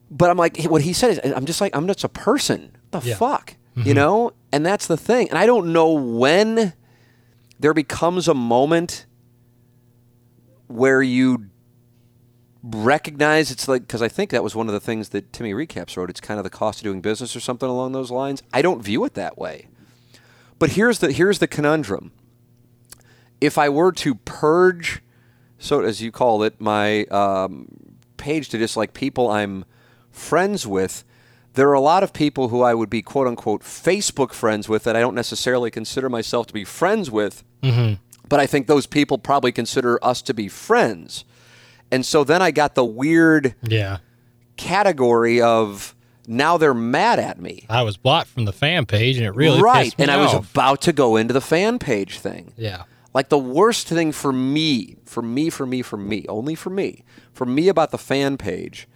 [0.09, 2.71] but I'm like what he said is I'm just like I'm just a person.
[2.91, 3.15] The Yeah.
[3.15, 6.73] fuck, you know, and that's the thing, and I don't know when
[7.59, 9.05] there becomes a moment
[10.67, 11.49] where you
[12.63, 15.97] recognize it's like because I think that was one of the things that Timmy Recaps
[15.97, 16.09] wrote.
[16.09, 18.41] It's kind of the cost of doing business or something along those lines.
[18.53, 19.67] I don't view it that way,
[20.59, 22.11] But here's the here's the conundrum.
[23.41, 25.01] If I were to purge,
[25.57, 27.67] so as you call it, my um,
[28.17, 29.65] page to just like people I'm
[30.11, 31.03] friends with,
[31.55, 34.83] there are a lot of people who I would be quote unquote Facebook friends with
[34.83, 37.43] that I don't necessarily consider myself to be friends with.
[37.61, 37.95] Mm-hmm.
[38.27, 41.25] But I think those people probably consider us to be friends.
[41.91, 43.97] And so then I got the weird Yeah.
[44.57, 45.95] category of
[46.27, 47.65] now they're mad at me.
[47.69, 49.93] I was blocked from the fan page, and it really right.
[49.97, 52.53] And I was about to go into the fan page thing.
[52.57, 52.83] yeah.
[53.13, 57.03] Like the worst thing for me, for me, for me, for me, only for me,
[57.31, 58.87] for me about the fan page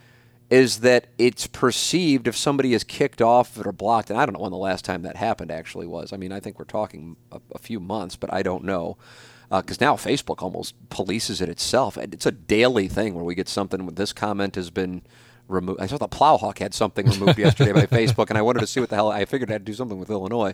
[0.50, 4.42] is that it's perceived if somebody is kicked off or blocked, and I don't know
[4.42, 6.14] when the last time that happened actually was.
[6.14, 8.98] I mean, I think we're talking a, a few months, but I don't know.
[9.50, 11.96] Because now Facebook almost polices it itself.
[11.96, 15.04] And It's a daily thing where we get something with this comment has been
[15.48, 15.80] removed.
[15.80, 18.80] I saw the Plowhawk had something removed yesterday by Facebook, and I wanted to see
[18.80, 19.10] what the hell.
[19.10, 20.54] I figured I had to do something with Illinois.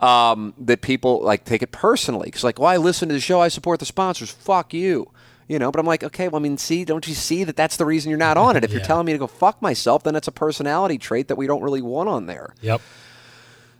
[0.00, 3.40] Um, that people like take it personally because, like, well, I listen to the show,
[3.40, 4.30] I support the sponsors.
[4.30, 5.10] Fuck you,
[5.48, 5.70] you know.
[5.70, 8.10] But I'm like, okay, well, I mean, see, don't you see that that's the reason
[8.10, 8.64] you're not on it?
[8.72, 11.46] If you're telling me to go fuck myself, then it's a personality trait that we
[11.46, 12.54] don't really want on there.
[12.60, 12.80] Yep.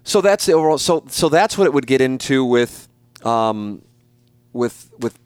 [0.04, 0.78] So that's the overall.
[0.78, 2.88] So so that's what it would get into with,
[3.24, 3.82] um,
[4.52, 5.18] with with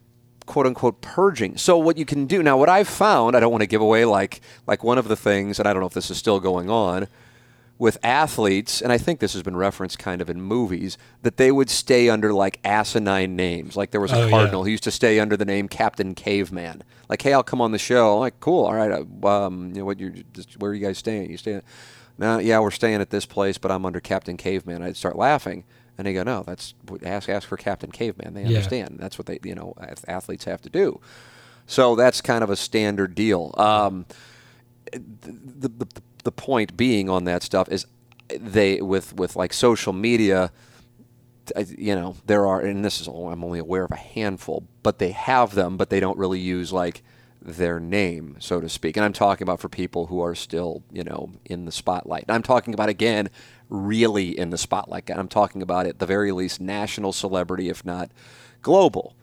[0.45, 1.57] quote unquote purging.
[1.57, 4.05] So what you can do now, what I've found, I don't want to give away
[4.05, 6.71] like like one of the things, and I don't know if this is still going
[6.71, 7.09] on
[7.79, 11.53] with athletes, and I think this has been referenced kind of in movies, that they
[11.53, 13.77] would stay under like asinine names.
[13.77, 14.31] Like there was a Oh, yeah.
[14.31, 16.83] cardinal who used to stay under the name Captain Caveman.
[17.09, 18.15] Like, hey, I'll come on the show.
[18.15, 18.91] I'm like, cool, all right.
[18.91, 20.01] uh, Um, you know what?
[20.01, 21.31] You just where are you guys staying?
[21.31, 21.63] You staying?
[22.19, 24.83] No, yeah, we're staying at this place, but I'm under Captain Caveman.
[24.83, 25.65] I'd start laughing,
[25.99, 26.73] and they go, no, that's
[27.05, 28.33] ask ask for Captain Caveman.
[28.33, 28.49] They Yeah.
[28.49, 28.97] understand.
[28.99, 29.75] That's what they you know
[30.09, 30.99] athletes have to do.
[31.67, 33.53] So that's kind of a standard deal.
[33.59, 34.07] Um,
[34.93, 35.87] the, the, the
[36.33, 37.87] point being on that stuff is
[38.29, 40.51] they with with like social media
[41.79, 44.99] you know there are and this is all, I'm only aware of a handful but
[44.99, 47.03] they have them but they don't really use like
[47.41, 48.97] their name so to speak.
[48.97, 52.25] And I'm talking about for people who are still you know in the spotlight.
[52.29, 53.31] I'm talking about again
[53.69, 57.85] really in the spotlight and I'm talking about at the very least national celebrity if
[57.85, 58.11] not
[58.63, 59.15] global.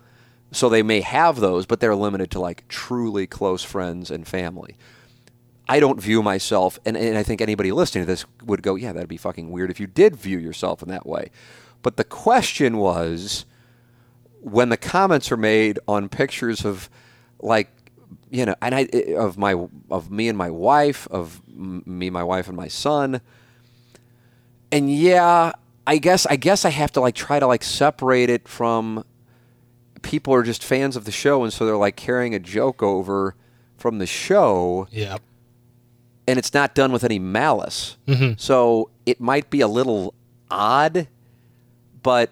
[0.51, 4.77] So they may have those but they're limited to like truly close friends and family
[5.67, 8.91] I don't view myself, and, and I think anybody listening to this would go, yeah,
[8.91, 11.31] that'd be fucking weird if you did view yourself in that way.
[11.81, 13.45] But the question was
[14.41, 16.89] when the comments are made on pictures of,
[17.39, 17.69] like,
[18.29, 22.47] you know, and I of my of me and my wife, of me, my wife,
[22.47, 23.21] and my son,
[24.71, 25.51] and yeah,
[25.85, 29.05] I guess I guess I have to like try to like separate it from
[30.01, 33.35] people are just fans of the show, and so they're like carrying a joke over
[33.77, 35.21] from the show Yep.
[36.27, 37.97] And it's not done with any malice.
[38.07, 38.33] Mm-hmm.
[38.37, 40.13] So it might be a little
[40.49, 41.07] odd,
[42.01, 42.31] but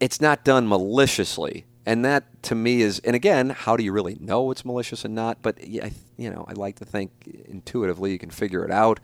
[0.00, 1.64] it's not done maliciously.
[1.84, 5.14] And that to me is, and again, how do you really know it's malicious and
[5.14, 5.38] not?
[5.42, 7.10] But I- you know, I like to think
[7.48, 9.00] intuitively you can figure it out.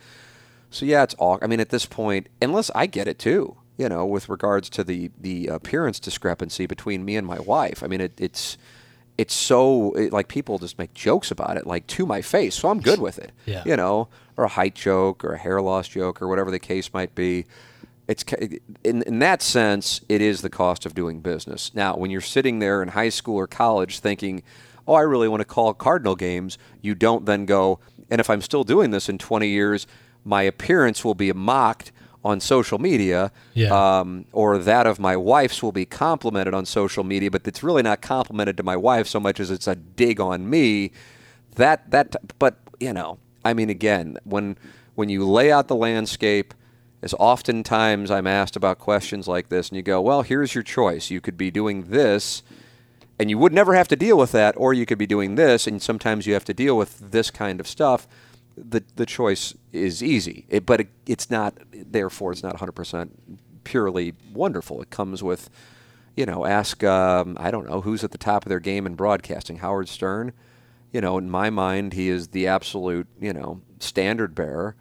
[0.70, 1.38] So yeah, it's all.
[1.42, 4.84] I mean, at this point, unless I get it too, you know, with regards to
[4.84, 7.82] the the appearance discrepancy between me and my wife.
[7.82, 8.58] I mean, it, it's
[9.18, 12.54] it's so it, like people just make jokes about it, like to my face.
[12.54, 13.32] So I'm good with it.
[13.44, 13.64] Yeah.
[13.66, 16.94] You know, or a height joke, or a hair loss joke, or whatever the case
[16.94, 17.44] might be.
[18.06, 18.24] It's
[18.84, 21.74] in in that sense, it is the cost of doing business.
[21.74, 24.42] Now, when you're sitting there in high school or college thinking,
[24.86, 28.40] "Oh, I really want to call Cardinal games," you don't then go, "And if I'm
[28.40, 29.86] still doing this in 20 years,
[30.24, 31.92] my appearance will be mocked
[32.28, 33.70] on social media, Yeah.
[33.80, 37.82] um, or that of my wife's will be complimented on social media, but it's really
[37.82, 40.90] not complimented to my wife so much as it's a dig on me."
[41.56, 44.56] That that, but you know, I mean, again, when
[44.94, 46.54] when you lay out the landscape
[47.02, 51.10] is oftentimes I'm asked about questions like this, and you go, well, here's your choice.
[51.10, 52.42] You could be doing this,
[53.20, 55.66] and you would never have to deal with that, or you could be doing this,
[55.68, 58.08] and sometimes you have to deal with this kind of stuff.
[58.62, 63.10] The, the choice is easy, it, but it, it's not, therefore, it's not 100%
[63.64, 64.80] purely wonderful.
[64.82, 65.50] It comes with,
[66.16, 68.94] you know, ask, um, I don't know, who's at the top of their game in
[68.94, 69.58] broadcasting?
[69.58, 70.32] Howard Stern?
[70.92, 74.74] You know, in my mind, he is the absolute, you know, standard bearer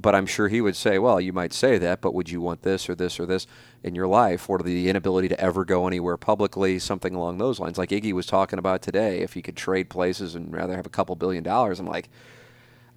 [0.00, 2.62] but I'm sure he would say, well, you might say that, but would you want
[2.62, 3.46] this or this or this
[3.82, 4.48] in your life?
[4.48, 7.78] Or the inability to ever go anywhere publicly, something along those lines.
[7.78, 10.90] Like Iggy was talking about today, if he could trade places and rather have a
[10.90, 11.80] couple billion dollars.
[11.80, 12.08] I'm like,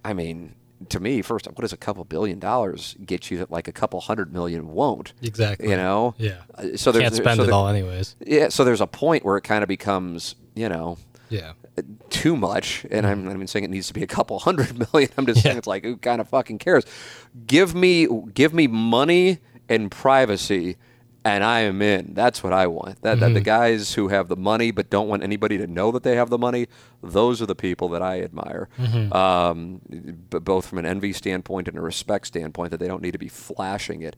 [0.03, 0.55] I mean,
[0.89, 3.99] to me, first, what does a couple billion dollars get you that like a couple
[4.01, 5.13] hundred million won't?
[5.21, 5.69] Exactly.
[5.69, 6.15] You know?
[6.17, 6.41] Yeah.
[6.55, 8.15] Uh, So there's Can't spend so it all anyways.
[8.25, 10.97] Yeah, so there's a point where it kind of becomes, you know,
[11.29, 11.53] Yeah.
[12.09, 15.11] too much, and I'm not even saying it needs to be a couple hundred million.
[15.17, 16.83] I'm just saying it's like who kind of fucking cares?
[17.47, 19.37] Give me give me money
[19.69, 20.77] and privacy,
[21.23, 22.13] and I am in.
[22.13, 23.01] That's what I want.
[23.03, 26.03] That, that the guys who have the money but don't want anybody to know that
[26.03, 26.67] they have the money,
[27.03, 28.67] those are the people that I admire.
[29.11, 29.81] Um,
[30.29, 33.19] b- both from an envy standpoint and a respect standpoint, that they don't need to
[33.19, 34.15] be flashing it.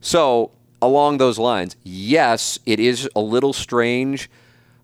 [0.00, 4.30] So along those lines, yes, it is a little strange.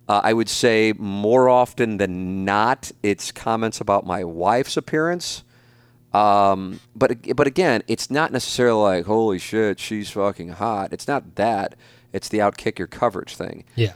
[0.08, 5.44] Uh, I would say more often than not, it's comments about my wife's appearance.
[6.14, 10.92] Um, but but again, it's not necessarily like holy shit, she's fucking hot.
[10.92, 11.74] It's not that.
[12.12, 13.94] It's the outkick your coverage thing, Yeah.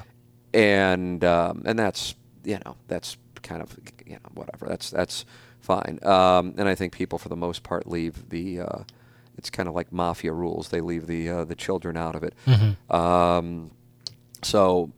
[0.54, 3.76] and um, and that's you know that's kind of
[4.06, 4.66] you know whatever.
[4.66, 5.24] That's that's
[5.60, 5.98] fine.
[6.02, 8.60] Um, and I think people for the most part leave the.
[8.60, 8.78] Uh,
[9.36, 10.70] it's kind of like mafia rules.
[10.70, 12.32] They leave the uh, the children out of it.
[12.90, 13.70] Um,
[14.42, 14.90] so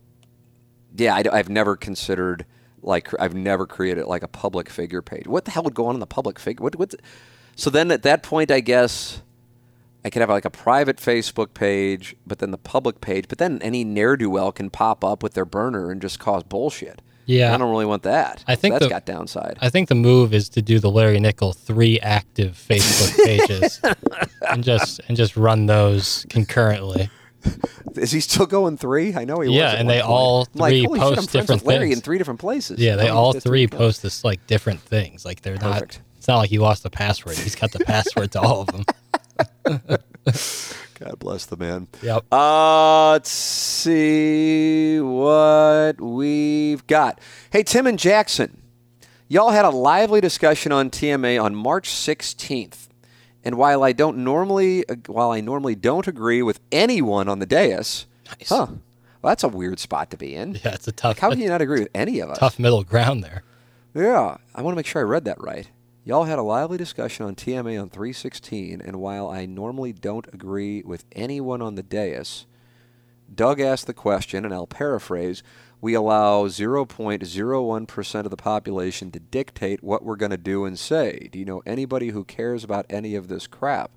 [0.95, 2.45] yeah, I, have never considered
[2.81, 5.27] like I've never created like a public figure page.
[5.27, 6.63] What the hell would go on in the public figure?
[6.63, 6.95] What what?
[7.55, 9.21] So then at that point, I guess
[10.05, 13.25] I could have like a private Facebook page, but then the public page.
[13.27, 16.43] But then any ne'er do well can pop up with their burner and just cause
[16.43, 17.01] bullshit.
[17.25, 17.53] Yeah.
[17.53, 18.43] I don't really want that.
[18.47, 19.57] I think so that's the- got downside.
[19.61, 23.79] I think the move is to do the Larry Nickel three active Facebook pages
[24.49, 27.09] and just and just run those concurrently.
[27.95, 29.15] Is he still going three?
[29.15, 29.55] I know he was.
[29.57, 30.09] Yeah, and they point.
[30.09, 31.97] all I'm like, three shit, I'm post different with Larry things.
[31.97, 32.79] in three different places.
[32.79, 35.25] Yeah, they all three post this like different things.
[35.25, 35.99] Like they're not.
[36.17, 37.37] It's not like he lost the password.
[37.37, 38.83] He's got the password to all of them.
[40.99, 41.87] God bless the man.
[42.01, 42.25] Yep.
[42.31, 47.21] Uh, let's see what we've got.
[47.51, 48.61] Hey, Tim and Jackson,
[49.29, 52.88] y'all had a lively discussion on TMA on March 16th.
[53.43, 58.05] And while I don't normally, while I normally don't agree with anyone on the dais,
[58.27, 58.49] Nice.
[58.49, 58.67] huh?
[59.21, 60.55] Well, that's a weird spot to be in.
[60.63, 62.37] Yeah, it's a tough, How can you not agree with any of us?
[62.37, 63.43] tough middle ground there.
[63.93, 65.69] Yeah, I want to make sure I read that right.
[66.05, 70.81] Y'all had a lively discussion on TMA on 316, and while I normally don't agree
[70.83, 72.45] with anyone on the dais,
[73.33, 75.43] Doug asked the question, and I'll paraphrase
[75.81, 81.29] we allow 0.01% of the population to dictate what we're going to do and say.
[81.31, 83.91] Do you know anybody who cares about any of this crap?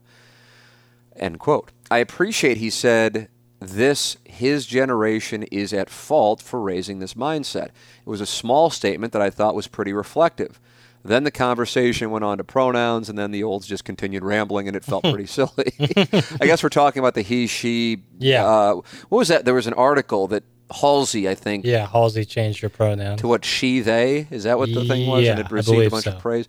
[1.16, 1.72] End quote.
[1.90, 3.28] I appreciate he said
[3.60, 7.66] this his generation is at fault for raising this mindset.
[7.66, 10.60] It was a small statement that I thought was pretty reflective.
[11.04, 14.76] Then the conversation went on to pronouns, and then the olds just continued rambling, and
[14.76, 15.74] it felt pretty silly.
[15.80, 18.04] I guess we're talking about the he, she.
[18.18, 18.46] Yeah.
[18.46, 18.74] Uh,
[19.08, 19.44] what was that?
[19.44, 23.16] There was an article that Halsey, I think, Yeah, Halsey changed your pronoun.
[23.18, 24.26] to what she they?
[24.30, 25.24] Is that what the thing was?
[25.24, 26.12] Yeah, and it received a bunch so.
[26.12, 26.46] of praise.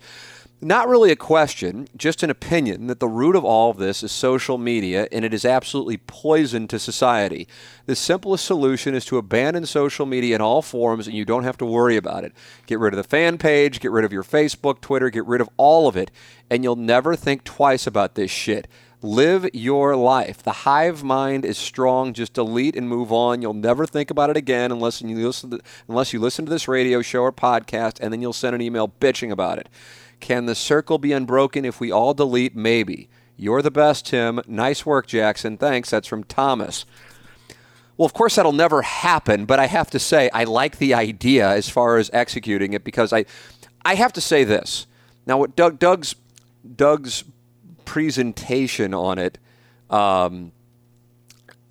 [0.60, 4.10] Not really a question just an opinion that the root of all of this is
[4.10, 7.46] social media and it is absolutely poison to society.
[7.84, 11.58] The simplest solution is to abandon social media in all forms and you don't have
[11.58, 12.32] to worry about it.
[12.66, 15.50] Get rid of the fan page get rid of your facebook twitter get rid of
[15.58, 16.10] all of it
[16.48, 18.66] and you'll never think twice about this shit
[19.04, 20.42] Live your life.
[20.42, 22.14] The hive mind is strong.
[22.14, 23.42] Just delete and move on.
[23.42, 26.66] You'll never think about it again unless you listen to, unless you listen to this
[26.66, 29.68] radio show or podcast, and then you'll send an email bitching about it.
[30.20, 32.56] Can the circle be unbroken if we all delete?
[32.56, 33.10] Maybe.
[33.36, 34.40] You're the best, Tim.
[34.46, 35.58] Nice work, Jackson.
[35.58, 35.90] Thanks.
[35.90, 36.86] That's from Thomas.
[37.98, 41.46] Well, of course, that'll never happen, but I have to say, I like the idea
[41.46, 43.26] as far as executing it because I,
[43.84, 44.86] I have to say this.
[45.26, 46.14] Now, what Doug, Doug's,
[46.74, 47.24] Doug's
[47.84, 49.38] presentation on it,
[49.90, 50.52] um,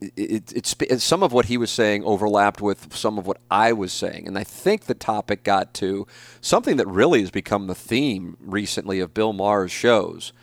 [0.01, 3.73] it, it's, it's some of what he was saying overlapped with some of what I
[3.73, 6.07] was saying, and I think the topic got to
[6.41, 10.33] something that really has become the theme recently of Bill Maher's shows,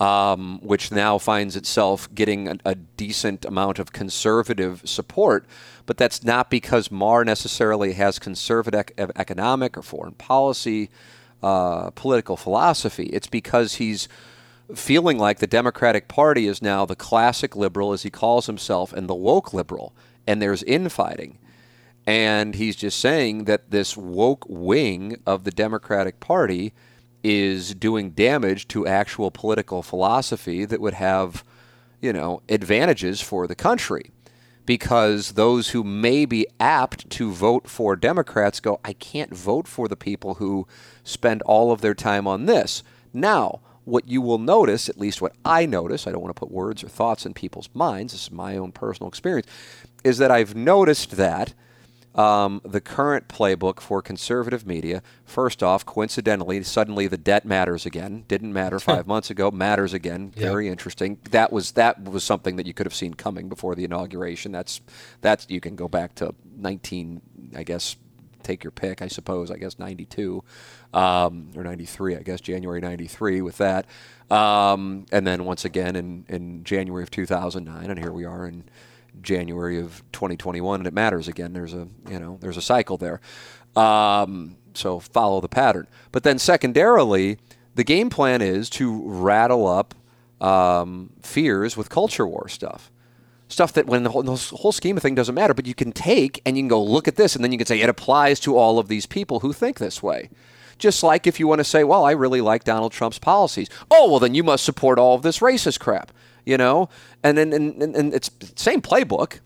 [0.00, 5.46] um, which now finds itself getting a, a decent amount of conservative support.
[5.86, 10.90] But that's not because Maher necessarily has conservative ec- economic or foreign policy,
[11.42, 13.06] uh, political philosophy.
[13.06, 14.08] It's because he's
[14.74, 19.08] feeling like the Democratic Party is now the classic liberal, as he calls himself, and
[19.08, 19.94] the woke liberal,
[20.26, 21.38] and there's infighting.
[22.06, 26.72] And he's just saying that this woke wing of the Democratic Party
[27.22, 31.42] is doing damage to actual political philosophy that would have,
[32.00, 34.10] you know, advantages for the country.
[34.66, 39.88] Because those who may be apt to vote for Democrats go, I can't vote for
[39.88, 40.66] the people who
[41.02, 42.82] spend all of their time on this.
[43.12, 46.50] Now, what you will notice, at least what I notice, I don't want to put
[46.50, 49.46] words or thoughts in people's minds, this is my own personal experience,
[50.02, 51.54] is that I've noticed that
[52.14, 58.24] um, the current playbook for conservative media, first off, coincidentally, suddenly the debt matters again.
[58.28, 60.32] Didn't matter five months ago, matters again.
[60.36, 60.50] Yeah.
[60.50, 61.18] Very interesting.
[61.30, 64.52] That was that was something that you could have seen coming before the inauguration.
[64.52, 64.80] That's
[65.22, 67.20] that's you can go back to 19,
[67.56, 67.96] I guess,
[68.44, 69.02] take your pick.
[69.02, 69.50] I suppose.
[69.50, 70.42] I guess 92
[70.92, 72.16] um, or 93.
[72.16, 73.86] I guess January 93 with that,
[74.30, 78.64] um, and then once again in in January of 2009, and here we are in
[79.22, 81.52] January of 2021, and it matters again.
[81.52, 83.20] There's a you know there's a cycle there.
[83.76, 85.86] Um, so follow the pattern.
[86.12, 87.38] But then secondarily,
[87.74, 89.94] the game plan is to rattle up
[90.40, 92.90] um, fears with culture war stuff.
[93.48, 95.92] Stuff that when the whole, the whole scheme of thing doesn't matter, but you can
[95.92, 98.40] take and you can go look at this, and then you can say it applies
[98.40, 100.30] to all of these people who think this way.
[100.78, 103.68] Just like if you want to say, well, I really like Donald Trump's policies.
[103.90, 106.10] Oh, well, then you must support all of this racist crap,
[106.44, 106.88] you know?
[107.22, 109.40] And then and, and, and it's same playbook,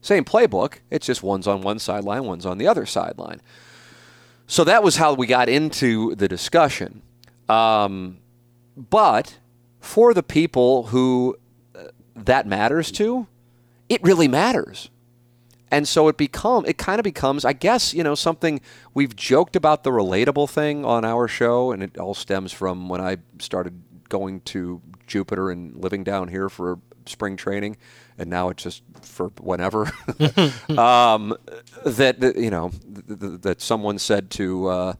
[0.00, 0.78] same playbook.
[0.90, 3.42] It's just one's on one sideline, one's on the other sideline.
[4.46, 7.02] So that was how we got into the discussion.
[7.48, 8.18] Um,
[8.76, 9.38] but
[9.80, 11.36] for the people who
[11.74, 13.26] uh, that matters to,
[13.92, 14.88] it really matters.
[15.70, 18.60] And so it become it kind of becomes, I guess, you know, something
[18.94, 23.02] we've joked about the relatable thing on our show, and it all stems from when
[23.02, 27.76] I started going to Jupiter and living down here for spring training,
[28.18, 29.86] and now it's just for whenever.
[30.78, 31.34] um,
[31.84, 34.92] that, that, you know th- that someone said to uh,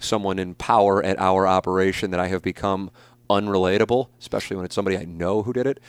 [0.00, 2.90] someone in power at our operation that I have become
[3.28, 5.80] unrelatable, especially when it's somebody I know who did it.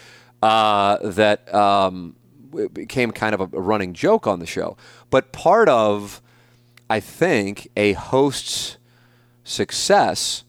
[0.41, 2.15] Uh, that um,
[2.53, 4.77] it became kind of a, a running joke on the show.
[5.09, 6.21] But part of,
[6.89, 8.77] I think, a host's
[9.43, 10.43] success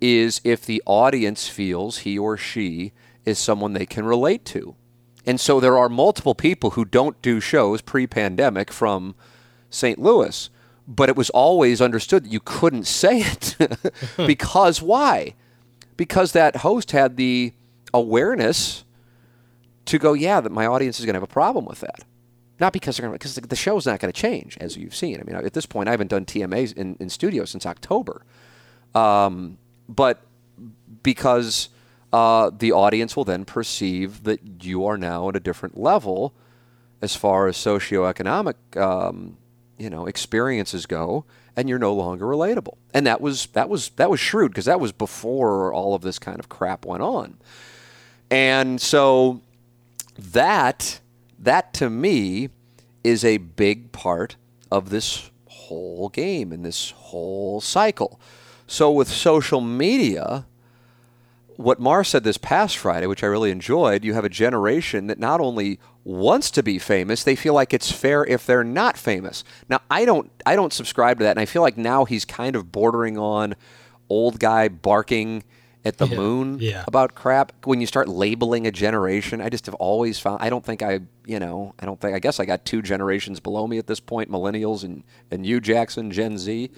[0.00, 2.92] is if the audience feels he or she
[3.24, 4.76] is someone they can relate to.
[5.26, 9.14] And so there are multiple people who don't do shows pre pandemic from
[9.70, 9.98] St.
[9.98, 10.48] Louis,
[10.86, 13.56] but it was always understood that you couldn't say it
[14.16, 15.34] because why?
[15.96, 17.52] Because that host had the
[17.92, 18.84] awareness
[19.88, 22.04] to go, yeah, that my audience is going to have a problem with that.
[22.60, 25.20] Not because they're going to, because the show's not going to change, as you've seen.
[25.20, 28.22] I mean, at this point, I haven't done TMAs in, in studio since October.
[28.94, 29.58] Um,
[29.88, 30.22] but
[31.02, 31.68] because
[32.12, 36.34] uh, the audience will then perceive that you are now at a different level
[37.00, 39.36] as far as socioeconomic, um,
[39.78, 41.24] you know, experiences go,
[41.54, 42.76] and you're no longer relatable.
[42.92, 46.18] And that was that was that was shrewd because that was before all of this
[46.18, 47.38] kind of crap went on.
[48.30, 49.42] And so
[50.18, 51.00] that
[51.38, 52.50] that to me
[53.04, 54.36] is a big part
[54.70, 58.20] of this whole game and this whole cycle.
[58.66, 60.46] So with social media,
[61.56, 65.18] what Maher said this past Friday, which I really enjoyed, you have a generation that
[65.18, 69.44] not only wants to be famous, they feel like it's fair if they're not famous.
[69.68, 72.56] Now, I don't I don't subscribe to that, and I feel like now he's kind
[72.56, 73.56] of bordering on
[74.08, 75.44] old guy barking
[75.84, 76.84] at the Yeah, moon yeah.
[76.86, 77.52] about crap.
[77.66, 81.00] When you start labeling a generation, I just have always found I don't think I
[81.26, 84.00] you know I don't think I guess I got two generations below me at this
[84.00, 86.70] point, millennials and and you Jackson, Gen Z.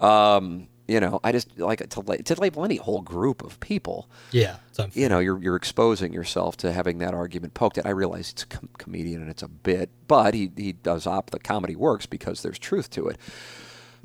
[0.00, 4.56] Um, you know, I just like to, to label any whole group of people Yeah.
[4.92, 7.86] you know, you're, you're exposing yourself to having that argument poked at.
[7.86, 11.30] I realize it's a com- comedian and it's a bit, but he, he does op
[11.30, 13.18] the comedy works because there's truth to it.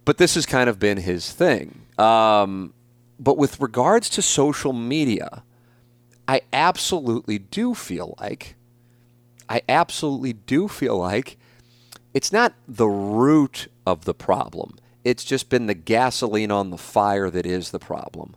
[0.05, 1.82] But this has kind of been his thing.
[1.99, 2.73] Um,
[3.22, 5.43] but with regards to social media,
[6.28, 8.55] I absolutely do feel like,
[9.47, 11.38] I absolutely do feel like
[12.15, 14.78] it's not the root of the problem.
[15.03, 18.36] It's just been the gasoline on the fire that is the problem.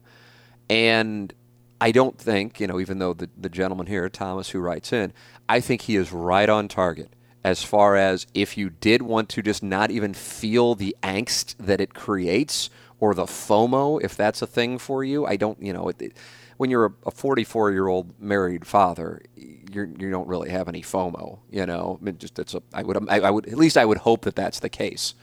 [0.69, 1.33] And
[1.81, 5.15] I don't think, you know, even though the, the gentleman here, Thomas, who writes in,
[5.49, 7.11] I think he is right on target
[7.43, 11.81] as far as if you did want to just not even feel the angst that
[11.81, 12.69] it creates
[13.05, 15.27] or the FOMO, if that's a thing for you.
[15.27, 16.17] I don't, you know, it, it-
[16.57, 21.41] when you're a 44 year old married father, you're, you don't really have any FOMO,
[21.51, 21.99] you know.
[22.01, 24.23] I mean, just it's a, I would, I, I would, at least I would hope
[24.23, 25.15] that that's the case.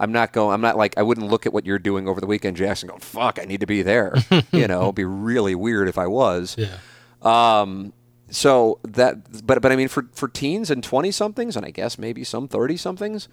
[0.00, 0.54] I'm not going.
[0.54, 2.88] I'm not like I wouldn't look at what you're doing over the weekend, Jackson.
[2.88, 4.14] Go, fuck, I need to be there.
[4.52, 6.56] you know, it'd be really weird if I was.
[6.56, 6.78] Yeah.
[7.22, 7.92] Um,
[8.30, 11.98] so that, but but I mean, for for teens and twenty somethings, and I guess
[11.98, 13.28] maybe some thirty somethings,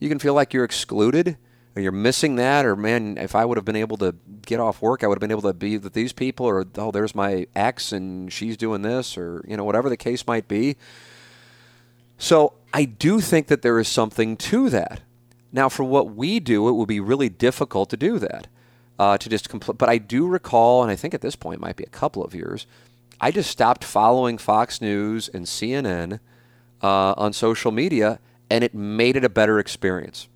[0.00, 1.36] you can feel like you're excluded
[1.76, 2.66] you're missing that.
[2.66, 4.14] Or man, if I would have been able to
[4.44, 6.46] get off work, I would have been able to be with these people.
[6.46, 10.26] Or oh, there's my ex and she's doing this, or you know, whatever the case
[10.26, 10.76] might be.
[12.18, 15.00] So I do think that there is something to that.
[15.52, 18.46] Now, for what we do, it would be really difficult to do that.
[18.98, 21.76] Uh, to just compl- but I do recall, and I think at this point might
[21.76, 22.66] be a couple of years,
[23.20, 26.20] I just stopped following Fox News and CNN
[26.82, 28.20] uh, on social media,
[28.50, 30.28] and it made it a better experience.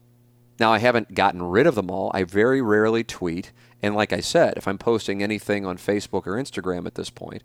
[0.58, 2.10] Now, I haven't gotten rid of them all.
[2.14, 3.52] I very rarely tweet.
[3.82, 7.42] And like I said, if I'm posting anything on Facebook or Instagram at this point,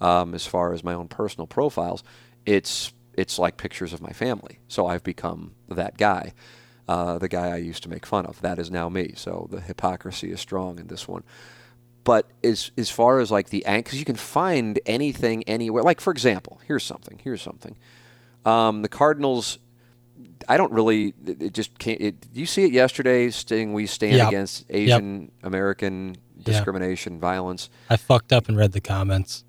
[0.00, 2.02] um, as far as my own personal profiles,
[2.46, 4.58] it's it's like pictures of my family.
[4.68, 6.34] So I've become that guy,
[6.88, 8.40] uh, the guy I used to make fun of.
[8.40, 9.12] That is now me.
[9.16, 11.22] So the hypocrisy is strong in this one.
[12.02, 15.82] But as as far as like the because you can find anything anywhere.
[15.82, 17.20] Like for example, here's something.
[17.22, 17.76] Here's something.
[18.44, 19.58] Um, the Cardinals.
[20.48, 21.14] I don't really.
[21.26, 22.00] It just can't.
[22.00, 23.30] It, you see it yesterday.
[23.30, 24.28] Sting, we stand Yep.
[24.28, 27.70] against Asian American discrimination, violence.
[27.88, 29.44] I fucked up and read the comments.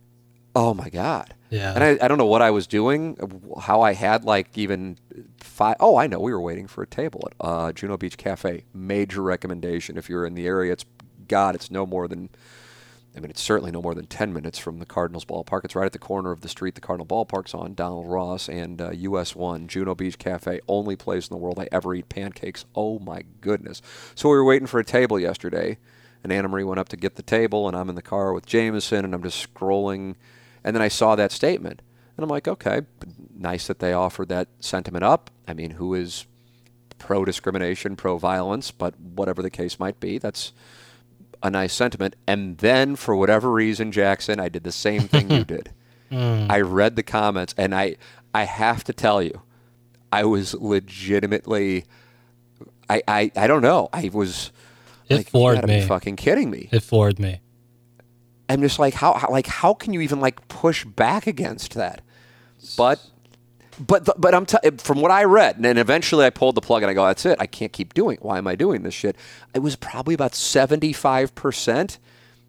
[0.55, 1.33] Oh my God.
[1.49, 1.73] Yeah.
[1.73, 3.17] And I, I don't know what I was doing,
[3.59, 4.97] how I had like even
[5.37, 8.63] five oh I know, we were waiting for a table at uh, Juno Beach Cafe.
[8.73, 10.71] Major recommendation if you're in the area.
[10.73, 10.85] It's
[11.27, 12.29] God, it's no more than,
[13.15, 15.63] I mean, it's certainly no more than 10 minutes from the Cardinals ballpark.
[15.63, 18.81] It's right at the corner of the street the Cardinal ballpark's on, Donald Ross and
[18.81, 22.65] uh, US 1, Juno Beach Cafe, only place in the world I ever eat pancakes.
[22.75, 23.81] Oh my goodness.
[24.15, 25.77] So we were waiting for a table yesterday,
[26.23, 28.45] and Anna Marie went up to get the table, and I'm in the car with
[28.45, 30.15] Jameson, and I'm just scrolling,
[30.63, 31.81] and then I saw that statement.
[32.17, 32.81] And I'm like, okay,
[33.37, 35.29] nice that they offered that sentiment up.
[35.47, 36.25] I mean, who is
[36.97, 40.53] pro discrimination, pro violence, but whatever the case might be, that's
[41.43, 42.15] a nice sentiment.
[42.27, 45.71] And then, for whatever reason, Jackson, I did the same thing you did.
[46.11, 46.49] Mm.
[46.49, 47.95] I read the comments, and I,
[48.33, 49.41] I have to tell you,
[50.11, 51.85] I was legitimately,
[52.89, 54.51] I, I, I don't know, I was.
[55.09, 55.81] It like, floored you gotta me.
[55.81, 56.69] Be fucking kidding me.
[56.71, 57.41] It floored me.
[58.49, 62.01] I'm just like, how, how, like, how can you even like push back against that?
[62.77, 62.99] But,
[63.79, 66.61] but, but I'm t- eh, from what I read, and then eventually I pulled the
[66.61, 67.37] plug and I go, that's it.
[67.39, 68.17] I can't keep doing.
[68.17, 68.23] it.
[68.23, 69.15] Why am I doing this shit?
[69.53, 71.99] It was probably about 75 percent.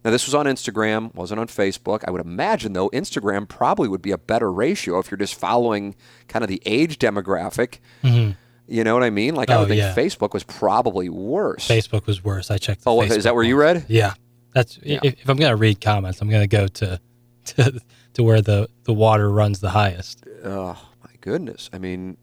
[0.05, 2.05] Now this was on Instagram, wasn't on Facebook.
[2.07, 5.97] I would imagine though, Instagram probably would be a better ratio if you're just following
[6.29, 7.79] kind of the age demographic.
[8.05, 8.33] Mm-hmm.
[8.69, 9.35] You know what I mean?
[9.35, 9.95] Like I Oh, would think yeah.
[9.95, 11.67] Facebook was probably worse.
[11.67, 12.51] Facebook was worse.
[12.53, 12.85] I checked.
[12.85, 13.85] The Oh, is that where you read?
[13.89, 14.15] Yeah,
[14.55, 15.01] that's Yeah.
[15.03, 17.01] If, if I'm gonna read comments, I'm gonna go to
[17.47, 17.81] to,
[18.15, 20.25] to where the the water runs the highest.
[20.45, 20.79] Oh
[21.27, 21.69] goodness!
[21.73, 22.17] I mean,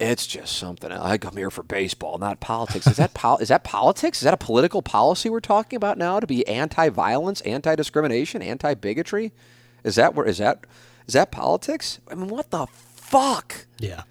[0.00, 0.90] it's just something.
[0.90, 2.86] I come here for baseball, not politics.
[2.86, 4.18] Is that pol- is that politics?
[4.18, 6.18] Is that a political policy we're talking about now?
[6.20, 9.32] To be anti-violence, anti-discrimination, anti-bigotry?
[9.84, 10.64] Is that where is that
[11.06, 12.00] is that politics?
[12.10, 13.66] I mean, what the fuck?
[13.78, 14.02] Yeah,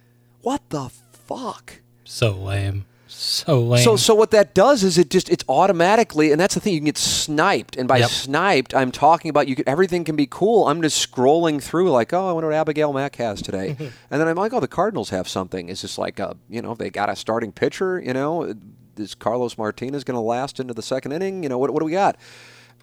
[0.41, 1.79] What the fuck?
[2.03, 3.83] so lame, so lame.
[3.83, 6.73] So, so what that does is it just it's automatically, and that's the thing.
[6.73, 8.09] You can get sniped, and by Yep.
[8.09, 9.55] sniped, I'm talking about you.
[9.55, 10.67] Can, everything can be cool.
[10.67, 13.75] I'm just scrolling through, like, oh, I wonder what Abigail Mack has today,
[14.09, 15.69] and then I'm like, oh, the Cardinals have something.
[15.69, 17.99] It's just like, a you know, they got a starting pitcher.
[18.01, 18.53] You know,
[18.97, 21.43] is Carlos Martinez going to last into the second inning?
[21.43, 22.17] You know, what what do we got?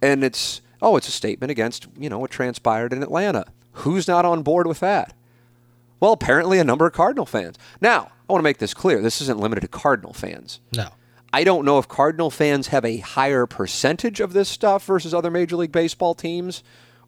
[0.03, 3.47] And it's oh, it's a statement against you know what transpired in Atlanta.
[3.73, 5.15] Who's not on board with that?
[6.01, 7.57] Well, apparently a number of Cardinal fans.
[7.81, 9.01] Now, I want to make this clear.
[9.03, 10.61] This isn't limited to Cardinal fans.
[10.75, 10.89] no,
[11.33, 15.31] I don't know if Cardinal fans have a higher percentage of this stuff versus other
[15.31, 16.63] Major League Baseball teams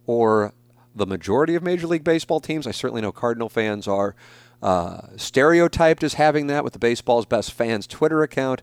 [0.07, 0.53] or
[0.95, 2.67] the majority of Major League Baseball teams.
[2.67, 4.15] I certainly know Cardinal fans are
[4.63, 8.61] uh, stereotyped as having that with the Baseball's Best Fans Twitter account.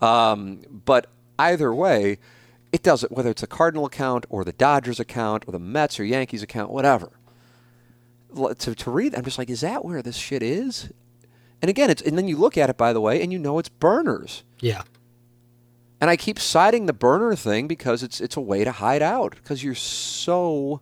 [0.00, 1.06] Um, but
[1.38, 2.18] either way,
[2.72, 6.04] it doesn't, whether it's a Cardinal account or the Dodgers account or the Mets or
[6.04, 7.17] Yankees account, whatever.
[8.36, 10.90] To, to read, I'm just like, is that where this shit is?
[11.62, 13.58] And again, it's and then you look at it, by the way, and you know
[13.58, 14.44] it's burners.
[14.60, 14.82] yeah,
[16.00, 19.34] And I keep citing the burner thing because it's it's a way to hide out
[19.34, 20.80] because you're so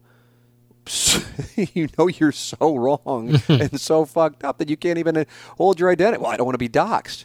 [1.57, 5.25] you know you're so wrong and so fucked up that you can't even uh,
[5.57, 6.21] hold your identity.
[6.23, 7.25] Well, I don't want to be doxxed.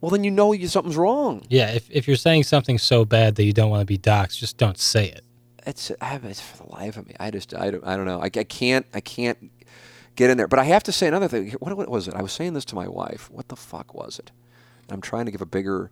[0.00, 1.44] Well, then you know you something's wrong.
[1.48, 1.70] yeah.
[1.70, 4.56] If if you're saying something so bad that you don't want to be doxxed, just
[4.56, 5.24] don't say it.
[5.68, 7.14] It's, it's for the life of me.
[7.20, 8.20] I just I don't, I don't know.
[8.20, 9.50] I, I can't I can't
[10.16, 10.48] get in there.
[10.48, 11.50] But I have to say another thing.
[11.60, 12.14] What, what was it?
[12.14, 13.30] I was saying this to my wife.
[13.30, 14.32] What the fuck was it?
[14.90, 15.90] I'm trying to give a bigger.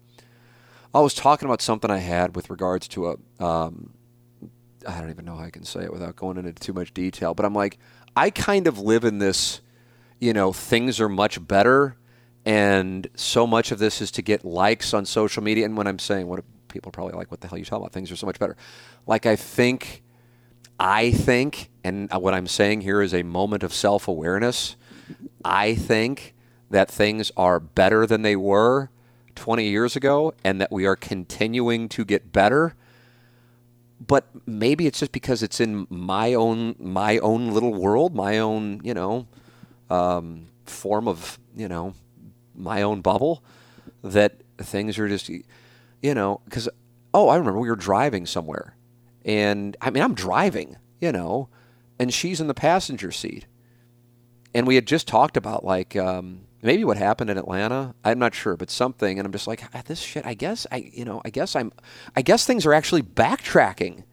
[0.95, 3.45] I was talking about something I had with regards to a.
[3.45, 3.93] Um,
[4.89, 7.35] I don't even know how I can say it without going into too much detail.
[7.35, 7.79] But I'm like,
[8.17, 9.61] I kind of live in this.
[10.19, 11.99] You know, things are much better,
[12.47, 15.67] and so much of this is to get likes on social media.
[15.67, 16.43] And when I'm saying what
[16.77, 17.93] people are probably like, what the hell are you talking about?
[17.93, 18.57] Things are so much better.
[19.07, 20.03] Like I think
[20.79, 24.77] I think, and what I'm saying here is a moment of self awareness.
[25.45, 26.35] I think
[26.71, 28.91] that things are better than they were
[29.37, 32.75] 20 years ago and that we are continuing to get better.
[34.05, 38.81] But maybe it's just because it's in my own my own little world, my own,
[38.85, 39.27] you know,
[39.89, 41.95] um, form of, you know,
[42.55, 43.43] my own bubble
[44.03, 45.31] that things are just,
[46.07, 46.69] you know, because,
[47.13, 48.77] oh, I remember we were driving somewhere.
[49.25, 51.49] And I mean, I'm driving, you know,
[51.99, 53.47] and she's in the passenger seat.
[54.55, 57.97] And we had just talked about like um, maybe what happened in Atlanta.
[58.05, 59.19] I'm not sure, but something.
[59.19, 60.25] And I'm just like, ah, this shit.
[60.25, 61.73] I guess I, you know, I guess I'm,
[62.15, 64.05] I guess things are actually backtracking,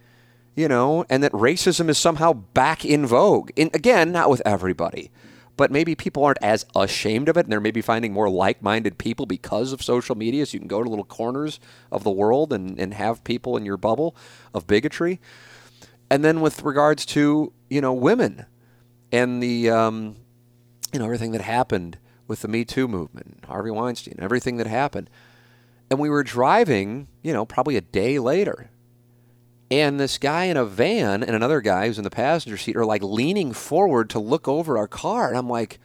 [0.56, 3.52] you know, and that racism is somehow back in vogue.
[3.56, 5.12] In again, not with everybody,
[5.56, 9.26] but maybe people aren't as ashamed of it, and they're maybe finding more like-minded people
[9.26, 10.46] because of social media.
[10.46, 11.60] So you can go to little corners
[11.92, 14.16] of the world and, and have people in your bubble
[14.54, 15.20] of bigotry.
[16.10, 18.46] And then with regards to you know women
[19.12, 20.16] and the um,
[20.94, 21.98] you know, everything that happened
[22.28, 25.10] with the Me Too movement, Harvey Weinstein, everything that happened.
[25.90, 28.70] And we were driving, you know, probably a day later.
[29.74, 32.86] And this guy in a van and another guy who's in the passenger seat are
[32.86, 35.30] like leaning forward to look over our car.
[35.30, 35.80] And I'm like,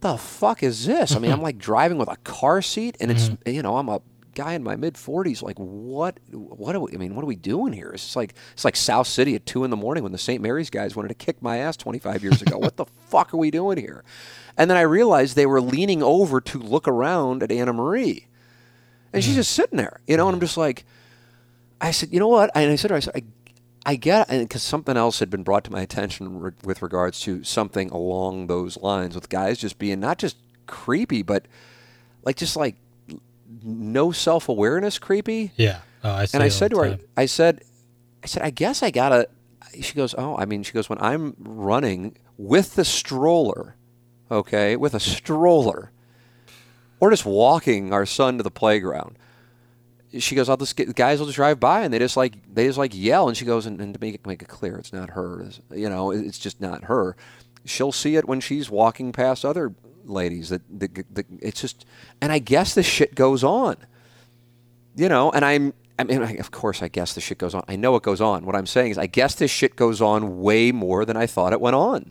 [0.00, 1.16] the fuck is this?
[1.16, 3.48] I mean, I'm like driving with a car seat and it's, mm-hmm.
[3.48, 4.02] you know, I'm a
[4.34, 5.42] guy in my mid 40s.
[5.42, 7.92] Like, what, what are we, I mean, what are we doing here?
[7.94, 10.42] It's like, it's like South City at two in the morning when the St.
[10.42, 12.58] Mary's guys wanted to kick my ass 25 years ago.
[12.58, 14.04] what the fuck are we doing here?
[14.58, 18.26] And then I realized they were leaning over to look around at Anna Marie.
[19.14, 19.36] And she's mm.
[19.36, 20.84] just sitting there, you know, and I'm just like,
[21.80, 22.50] I said, you know what?
[22.54, 23.22] And I said to her, I said, I,
[23.92, 27.20] I get it, because something else had been brought to my attention re- with regards
[27.22, 31.46] to something along those lines with guys just being not just creepy, but
[32.24, 32.76] like just like
[33.62, 35.52] no self awareness creepy.
[35.56, 35.80] Yeah.
[36.02, 36.98] Oh, I And I say it all said to her.
[37.16, 37.62] I said,
[38.22, 39.28] I said, I guess I gotta.
[39.80, 43.74] She goes, oh, I mean, she goes, when I'm running with the stroller,
[44.30, 45.90] okay, with a stroller,
[47.00, 49.18] or just walking our son to the playground.
[50.18, 52.66] She goes, I'll just get guys will just drive by and they just like they
[52.66, 53.28] just like yell.
[53.28, 55.40] And she goes, and, and to make it make it clear, it's not her.
[55.42, 57.16] It's- you know, it's just not her.
[57.64, 60.50] She'll see it when she's walking past other ladies.
[60.50, 61.86] That, that it's just,
[62.20, 63.76] and I guess this shit goes on
[64.96, 67.64] you know, and I'm, I mean, of course, I guess this shit goes on.
[67.68, 68.46] I know it goes on.
[68.46, 71.52] What I'm saying is, I guess this shit goes on way more than I thought
[71.52, 72.10] it went on.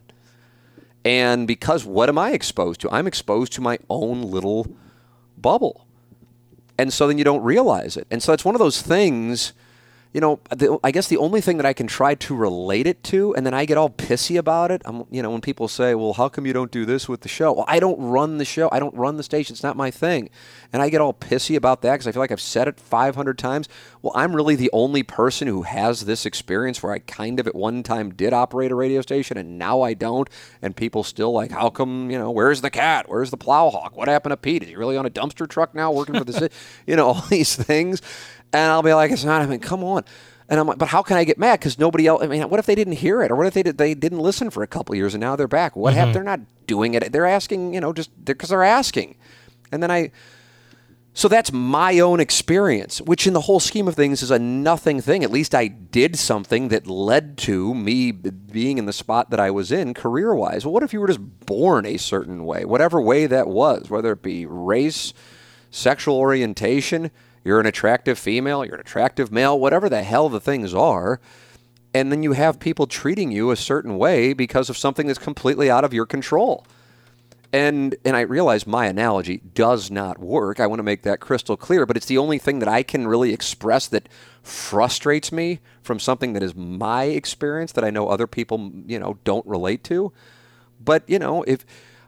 [1.06, 2.92] And because what am I exposed to?
[2.92, 4.68] I'm exposed to my own little
[5.38, 5.83] bubble.
[6.78, 8.08] And so then you don't realize it.
[8.10, 9.54] And so it's one of those things,
[10.14, 13.04] you know, the, I guess the only thing that I can try to relate it
[13.06, 15.96] to, and then I get all pissy about it, I'm, you know, when people say,
[15.96, 17.52] well, how come you don't do this with the show?
[17.52, 18.70] Well, I don't run the show.
[18.72, 19.54] I don't run the station.
[19.54, 20.30] It's not my thing.
[20.72, 23.40] And I get all pissy about that because I feel like I've said it 500
[23.40, 23.68] times.
[24.04, 27.56] Well, I'm really the only person who has this experience where I kind of at
[27.56, 30.30] one time did operate a radio station and now I don't.
[30.62, 33.10] And people still like, how come, you know, where's the cat?
[33.10, 33.94] Where's the plowhawk?
[33.94, 34.62] What happened to Pete?
[34.62, 36.54] Is he really on a dumpster truck now working for the city?
[36.86, 38.02] You know, all these things.
[38.54, 40.06] And I'll be like, it's not, I mean, come on.
[40.48, 41.60] And I'm like, but how can I get mad?
[41.60, 42.22] Because nobody else.
[42.22, 44.20] I mean, what if they didn't hear it, or what if they did, they didn't
[44.20, 45.76] listen for a couple years and now they're back?
[45.76, 46.16] What happened?
[46.16, 46.26] Mm-hmm.
[46.26, 47.12] They're not doing it.
[47.12, 49.16] They're asking, you know, just because they're asking.
[49.72, 50.12] And then I,
[51.16, 55.00] so that's my own experience, which in the whole scheme of things is a nothing
[55.00, 55.24] thing.
[55.24, 59.50] At least I did something that led to me being in the spot that I
[59.50, 60.66] was in career wise.
[60.66, 64.12] Well, what if you were just born a certain way, whatever way that was, whether
[64.12, 65.14] it be race,
[65.72, 67.12] sexual orientation,
[67.44, 71.20] you're an attractive female, you're an attractive male, whatever the hell the things are.
[71.94, 75.70] And then you have people treating you a certain way because of something that's completely
[75.70, 76.66] out of your control.
[77.52, 80.60] And and I realize my analogy does not work.
[80.60, 83.08] I want to make that crystal clear, but it's the only thing that I can
[83.08, 84.10] really express that
[84.42, 89.20] frustrates me from something that is my experience that I know other people, you know,
[89.24, 90.12] don't relate to.
[90.84, 91.64] But, you know, if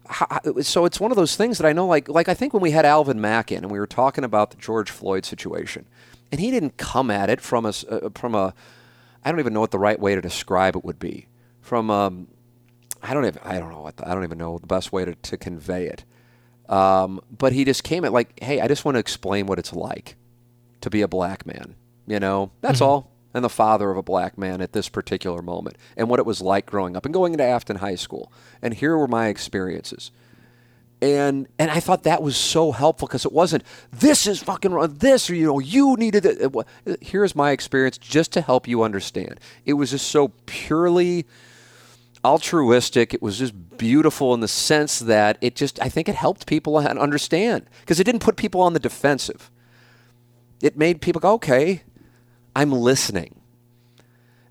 [0.08, 2.62] ho- so it's one of those things that I know like like I think when
[2.62, 5.86] we had Alvin Mack in and we were talking about the George Floyd situation.
[6.32, 8.54] And he didn't come at it from a uh, from a
[9.24, 11.28] I don't even know what the right way to describe it would be.
[11.62, 12.28] From um,
[13.02, 15.06] I don't even I don't know what the, I don't even know the best way
[15.06, 16.04] to, to convey it.
[16.68, 19.74] Um, but he just came at like, hey, I just want to explain what it's
[19.74, 20.16] like
[20.82, 21.76] to be a black man.
[22.08, 23.12] You know, that's all.
[23.36, 26.42] And the father of a black man at this particular moment, and what it was
[26.42, 28.32] like growing up and going into Affton High School.
[28.62, 30.10] And here were my experiences.
[31.02, 34.96] And and I thought that was so helpful because it wasn't this is fucking wrong,
[35.00, 36.56] this or you know you needed it.
[37.02, 39.40] Here's my experience just to help you understand.
[39.66, 41.26] It was just so purely
[42.26, 43.14] altruistic.
[43.14, 46.78] It was just beautiful in the sense that it just, I think it helped people
[46.78, 49.52] understand because it didn't put people on the defensive.
[50.62, 51.84] It made people go, okay,
[52.56, 53.42] I'm listening.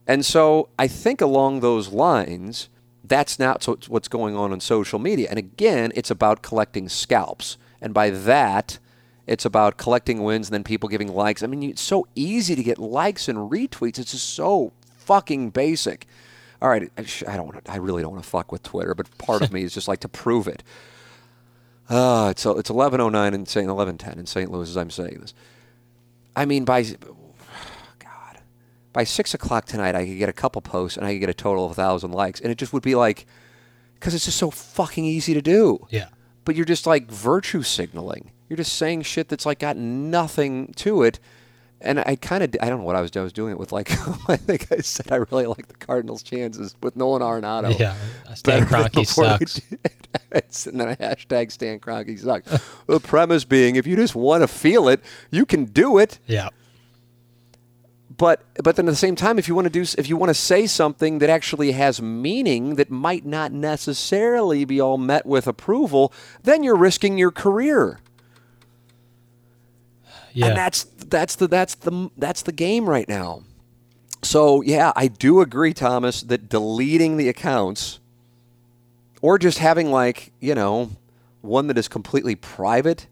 [0.07, 2.69] And so I think along those lines,
[3.03, 5.29] that's not what's going on on social media.
[5.31, 7.57] And again, it's about collecting scalps.
[7.81, 8.79] And by that,
[9.27, 11.43] it's about collecting wins and then people giving likes.
[11.43, 13.99] I mean, it's so easy to get likes and retweets.
[13.99, 16.07] It's just so fucking basic.
[16.61, 17.71] All right, I don't want to.
[17.71, 20.01] I really don't want to fuck with Twitter, but part of me is just like
[20.01, 20.63] to prove it.
[21.91, 23.69] Uh, it's it's eleven oh nine in St.
[23.69, 24.51] eleven ten in St.
[24.51, 25.35] Louis as I'm saying this.
[26.35, 26.87] I mean, by
[28.95, 31.35] by six o'clock tonight, I could get a couple posts and I could get a
[31.35, 33.27] total of a thousand likes, and it just would be like,
[33.95, 35.87] because it's just so fucking easy to do.
[35.91, 36.09] Yeah.
[36.45, 38.31] But you're just like virtue signaling.
[38.49, 41.19] You're just saying shit that's like got nothing to it.
[41.81, 43.23] And I kind of, I don't know what I was doing.
[43.23, 43.91] I was doing it with like,
[44.29, 47.79] I think I said I really like the Cardinals' chances with Nolan Arenado.
[47.79, 47.97] Yeah.
[48.35, 49.61] Stan Kroenke sucks.
[50.67, 52.49] and then I hashtag Stan Kroenke sucks.
[52.87, 56.21] the premise being, if you just want to feel it, you can do it.
[56.27, 56.51] Yeah.
[58.17, 60.31] But but then at the same time, if you want to do if you want
[60.31, 65.47] to say something that actually has meaning that might not necessarily be all met with
[65.47, 66.13] approval,
[66.43, 68.01] then you're risking your career.
[70.33, 70.49] Yeah.
[70.49, 73.45] And that's that's the that's the that's the game right now.
[74.23, 78.01] So yeah, I do agree, Thomas, that deleting the accounts
[79.23, 80.91] or just having like you know
[81.41, 83.07] one that is completely private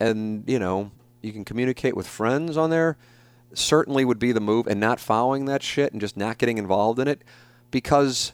[0.00, 0.90] and you know
[1.22, 2.96] you can communicate with friends on there
[3.54, 6.98] certainly would be the move and not following that shit and just not getting involved
[6.98, 7.22] in it
[7.70, 8.32] because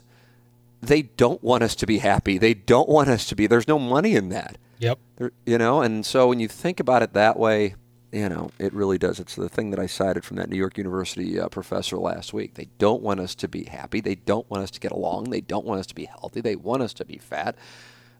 [0.81, 2.37] they don't want us to be happy.
[2.37, 3.47] They don't want us to be.
[3.47, 4.57] There's no money in that.
[4.79, 4.99] Yep.
[5.17, 7.75] There, you know, and so when you think about it that way,
[8.11, 9.19] you know, it really does.
[9.19, 12.53] It's the thing that I cited from that New York University uh, professor last week.
[12.53, 13.99] They don't want us to be happy.
[13.99, 15.31] They don't want us to get along.
[15.31, 16.39] They don't want us to be healthy.
[16.39, 17.57] They want us to be fat.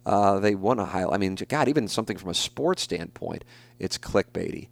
[0.05, 1.15] Uh, they want to highlight.
[1.15, 3.43] I mean, God, even something from a sports standpoint,
[3.79, 4.67] it's clickbaity.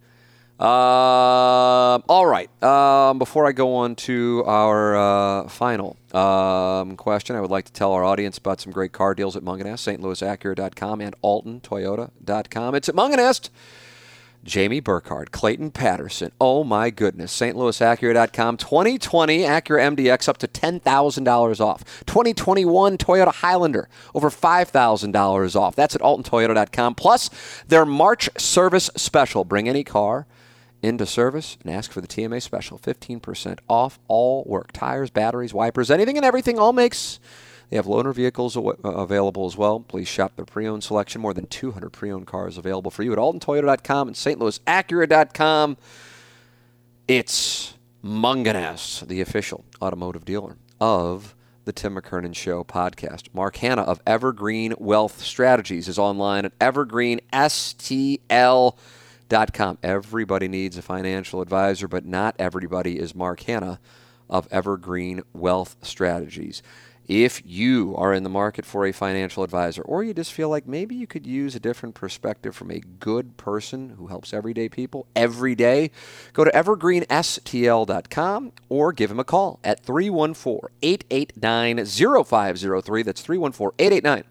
[0.58, 2.48] Uh, all right.
[2.62, 7.72] Um, before I go on to our uh, final um, question, I would like to
[7.72, 12.74] tell our audience about some great car deals at Mungenast, stlouisacura.com, and altontoyota.com.
[12.74, 13.50] It's at Mungenast.
[14.44, 16.30] Jamie Burkhardt, Clayton Patterson.
[16.38, 17.38] Oh my goodness.
[17.40, 18.58] stlouisacura.com.
[18.58, 22.04] 2020 Acura MDX up to $10,000 off.
[22.04, 25.74] 2021 Toyota Highlander over $5,000 off.
[25.74, 26.94] That's at altontoyota.com.
[26.94, 27.30] Plus
[27.66, 29.44] their March service special.
[29.44, 30.26] Bring any car
[30.84, 32.78] into service and ask for the TMA special.
[32.78, 34.70] 15% off all work.
[34.72, 36.58] Tires, batteries, wipers, anything and everything.
[36.58, 37.18] All makes
[37.70, 39.80] they have loaner vehicles uh, available as well.
[39.80, 41.22] Please shop their pre-owned selection.
[41.22, 45.78] More than 200 pre-owned cars available for you at altontoyota.com and stlouisacura.com.
[47.08, 47.74] It's
[48.04, 53.28] Mungenast, the official automotive dealer of the Tim McKernan Show podcast.
[53.32, 58.74] Mark Hannah of Evergreen Wealth Strategies is online at evergreenstl.com.
[59.30, 63.80] Everybody needs a financial advisor, but not everybody is Mark Hannah
[64.28, 66.62] of Evergreen Wealth Strategies.
[67.06, 70.66] If you are in the market for a financial advisor, or you just feel like
[70.66, 75.06] maybe you could use a different perspective from a good person who helps everyday people
[75.14, 75.90] every day,
[76.32, 83.02] go to evergreenstl.com or give him a call at 314 889 0503.
[83.02, 84.24] That's 314 889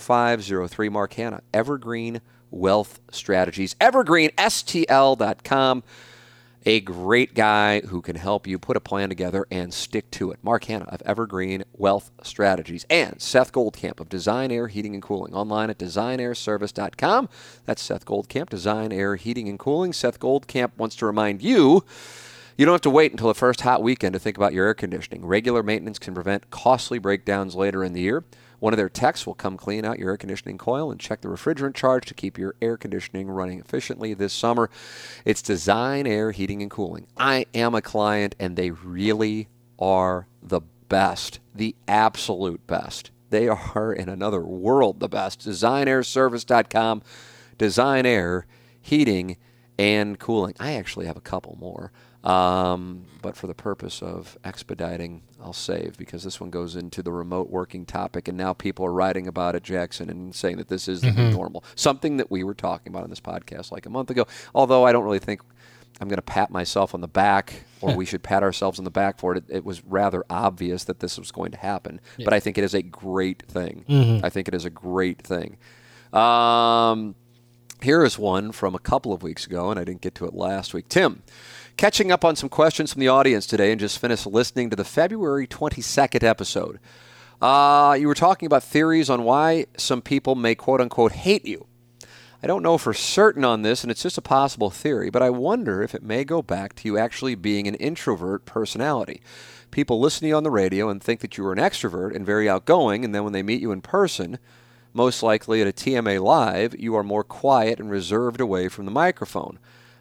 [0.00, 0.88] 0503.
[0.88, 2.20] Mark Hannah, Evergreen
[2.58, 3.74] Wealth Strategies.
[3.74, 5.82] EvergreenSTL.com
[6.66, 10.40] a great guy who can help you put a plan together and stick to it.
[10.42, 15.32] Mark Hannah of Evergreen Wealth Strategies and Seth Goldcamp of Design Aire Heating and Cooling
[15.32, 17.28] online at designairservice.com.
[17.64, 19.92] That's Seth Goldcamp, Design Aire Heating and Cooling.
[19.92, 21.84] Seth Goldcamp wants to remind you
[22.58, 24.74] you don't have to wait until the first hot weekend to think about your air
[24.74, 25.24] conditioning.
[25.24, 28.24] Regular maintenance can prevent costly breakdowns later in the year.
[28.58, 31.28] One of their techs will come clean out your air conditioning coil and check the
[31.28, 34.70] refrigerant charge to keep your air conditioning running efficiently this summer.
[35.24, 37.06] It's Design Aire Heating and Cooling.
[37.16, 39.48] I am a client, and they really
[39.78, 43.10] are the best, the absolute best.
[43.30, 45.40] They are in another world the best.
[45.40, 47.02] DesignAirService.com.
[47.58, 48.46] Design Aire
[48.80, 49.36] Heating
[49.78, 50.54] and Cooling.
[50.58, 51.92] I actually have a couple more.
[52.24, 57.12] Um, but for the purpose of expediting, I'll save because this one goes into the
[57.12, 60.88] remote working topic, and now people are writing about it, Jackson, and saying that this
[60.88, 61.62] is the new normal.
[61.76, 64.26] Something that we were talking about on this podcast like a month ago.
[64.54, 65.40] Although I don't really think
[66.00, 68.90] I'm going to pat myself on the back, or we should pat ourselves on the
[68.90, 69.44] back for it.
[69.48, 69.56] it.
[69.58, 72.74] It was rather obvious that this was going to happen, but I think it is
[72.74, 73.84] a great thing.
[74.24, 75.58] I think it is a great thing.
[76.12, 77.14] Um,
[77.82, 80.34] here is one from a couple of weeks ago, and I didn't get to it
[80.34, 80.88] last week.
[80.88, 81.22] Tim,
[81.76, 84.84] catching up on some questions from the audience today and just finished listening to the
[84.84, 86.78] February 22nd episode.
[87.40, 91.66] Uh, you were talking about theories on why some people may quote unquote hate you.
[92.42, 95.30] I don't know for certain on this, and it's just a possible theory, but I
[95.30, 99.20] wonder if it may go back to you actually being an introvert personality.
[99.70, 102.24] People listen to you on the radio and think that you are an extrovert and
[102.24, 104.38] very outgoing, and then when they meet you in person,
[104.94, 108.90] most likely at a TMA Live, you are more quiet and reserved away from the
[108.90, 109.58] microphone.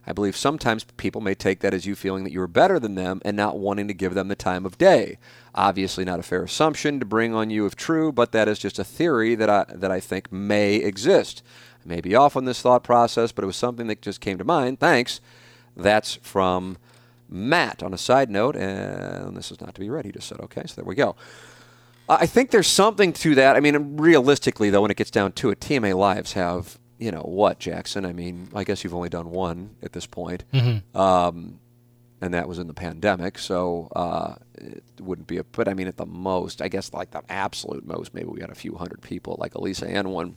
[0.08, 2.96] I believe sometimes people may take that as you feeling that you are better than
[2.96, 5.18] them and not wanting to give them the time of day.
[5.54, 8.78] Obviously, not a fair assumption to bring on you if true, but that is just
[8.78, 11.42] a theory that I, that I think may exist.
[11.84, 14.38] I may be off on this thought process, but it was something that just came
[14.38, 14.80] to mind.
[14.80, 15.22] Thanks.
[15.76, 16.78] That's from
[17.30, 17.82] Matt.
[17.84, 20.64] On a side note, and this is not to be read, he just said, okay,
[20.66, 21.16] so there we go.
[22.08, 23.56] I think there's something to that.
[23.56, 27.22] I mean, realistically, though, when it gets down to it, TMA Lives have, you know,
[27.22, 28.04] what, Jackson?
[28.04, 30.44] I mean, I guess you've only done one at this point.
[30.96, 31.60] Um,
[32.20, 35.44] and that was in the pandemic, so uh, it wouldn't be a.
[35.44, 38.50] But I mean, at the most, I guess, like the absolute most, maybe we had
[38.50, 40.36] a few hundred people, like Elisa and one.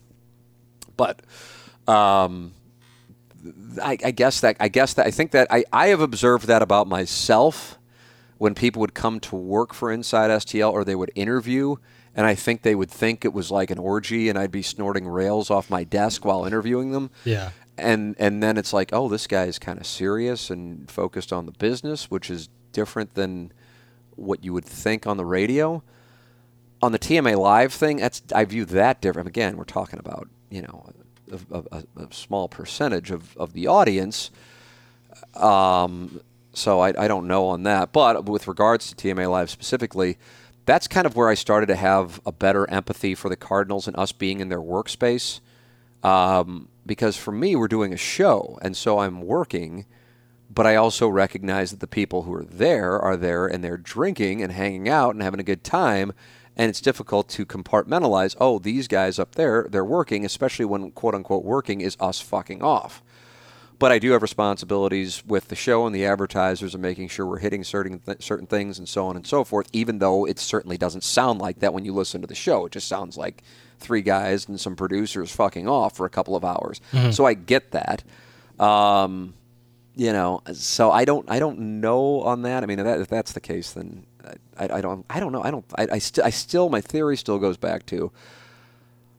[0.99, 1.23] But
[1.87, 2.53] um,
[3.83, 6.61] I, I guess that I guess that I think that I, I have observed that
[6.61, 7.78] about myself
[8.39, 11.77] when people would come to work for Inside STL or they would interview,
[12.15, 15.07] and I think they would think it was like an orgy, and I'd be snorting
[15.07, 17.11] rails off my desk while interviewing them.
[17.25, 17.51] Yeah.
[17.77, 21.47] And and then it's like, oh, this guy is kind of serious and focused on
[21.47, 23.53] the business, which is different than
[24.17, 25.83] what you would think on the radio.
[26.81, 29.29] On the TMA Live thing, that's I view that different.
[29.29, 30.87] Again, we're talking about you know
[31.53, 34.31] a, a, a small percentage of, of the audience.
[35.35, 36.21] Um,
[36.59, 37.93] so I, I don't know on that.
[37.93, 40.19] But with regards to TMA Live specifically,
[40.67, 43.97] that's kind of where I started to have a better empathy for the Cardinals and
[43.97, 45.41] us being in their workspace.
[46.03, 49.87] Um, because for me, we're doing a show, and so I'm working,
[50.51, 54.43] but I also recognize that the people who are there are there and they're drinking
[54.43, 56.13] and hanging out and having a good time.
[56.57, 61.15] And it's difficult to compartmentalize, oh, these guys up there, they're working, especially when quote
[61.15, 63.03] unquote working is us fucking off.
[63.79, 67.39] But I do have responsibilities with the show and the advertisers and making sure we're
[67.39, 69.69] hitting certain th- certain things and so on and so forth.
[69.73, 72.73] Even though it certainly doesn't sound like that when you listen to the show, it
[72.73, 73.43] just sounds like
[73.79, 76.81] three guys and some producers fucking off for a couple of hours.
[77.13, 78.03] So I get that.
[78.59, 79.35] Um,
[79.95, 82.63] you know, so I don't I don't know on that.
[82.65, 84.07] I mean, if, that, if that's the case, then
[84.59, 85.43] I, I don't I don't know.
[85.43, 88.11] I don't I I, st- I still my theory still goes back to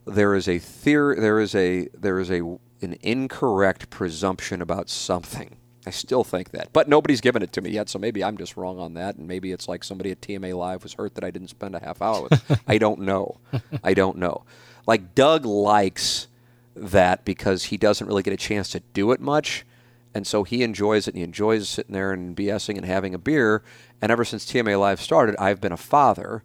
[0.06, 5.58] there is a theory there is a there is a an incorrect presumption about something.
[5.88, 8.58] I still think that, but nobody's given it to me yet, so maybe I'm just
[8.58, 11.32] wrong on that, and maybe it's like somebody at TMA Live was hurt that I
[11.32, 12.62] didn't spend a half hour with.
[12.68, 13.38] I don't know.
[13.84, 14.44] I don't know.
[14.86, 16.28] Like Doug likes
[16.76, 19.66] that because he doesn't really get a chance to do it much,
[20.14, 21.14] and so he enjoys it.
[21.14, 23.64] and He enjoys sitting there and BSing and having a beer.
[24.02, 26.44] And ever since TMA Live started, I've been a father.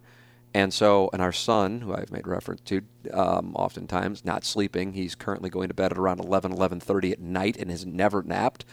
[0.55, 2.81] And so, and our son, who I've made reference to
[3.11, 7.57] um, oftentimes, not sleeping, he's currently going to bed at around 11, 11.30 at night
[7.57, 8.63] and has never napped.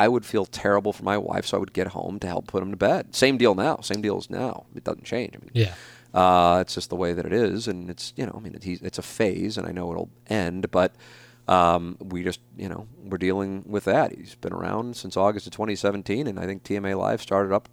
[0.00, 2.62] I would feel terrible for my wife, so I would get home to help put
[2.62, 3.14] him to bed.
[3.14, 3.76] Same deal now.
[3.82, 4.64] Same deal as now.
[4.74, 5.34] It doesn't change.
[5.36, 5.74] I mean, Yeah.
[6.14, 8.64] uh, it's just the way that it is, and it's you know, I mean, it,
[8.64, 10.94] he's, it's a phase, and I know it'll end, but
[11.48, 14.12] um, we just you know we're dealing with that.
[14.16, 17.68] He's been around since August of 2017, and I think TMA Live started up.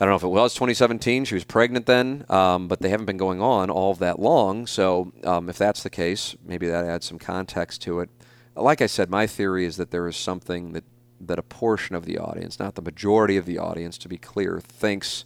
[0.00, 1.26] I don't know if it was 2017.
[1.26, 4.66] She was pregnant then, um, but they haven't been going on all that long.
[4.66, 8.10] So um, if that's the case, maybe that adds some context to it.
[8.56, 10.84] Like I said, my theory is that there is something that
[11.20, 14.60] that a portion of the audience, not the majority of the audience, to be clear,
[14.60, 15.24] thinks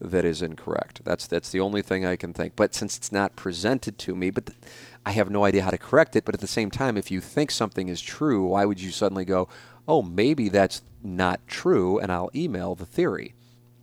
[0.00, 1.00] that is incorrect.
[1.04, 2.54] That's that's the only thing I can think.
[2.56, 4.58] But since it's not presented to me, but th-
[5.06, 6.24] I have no idea how to correct it.
[6.24, 9.24] But at the same time, if you think something is true, why would you suddenly
[9.24, 9.48] go,
[9.88, 13.33] "Oh, maybe that's not true," and I'll email the theory.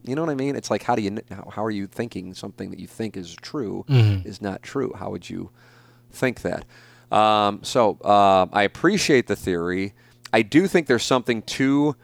[0.03, 0.55] You know what I mean?
[0.55, 3.35] It's like how do you how, how are you thinking something that you think is
[3.41, 3.85] true
[4.25, 4.93] is not true?
[4.97, 5.49] How would you
[6.11, 6.65] think that?
[7.11, 9.93] Um, so uh, I appreciate the theory.
[10.33, 11.95] I do think there's something to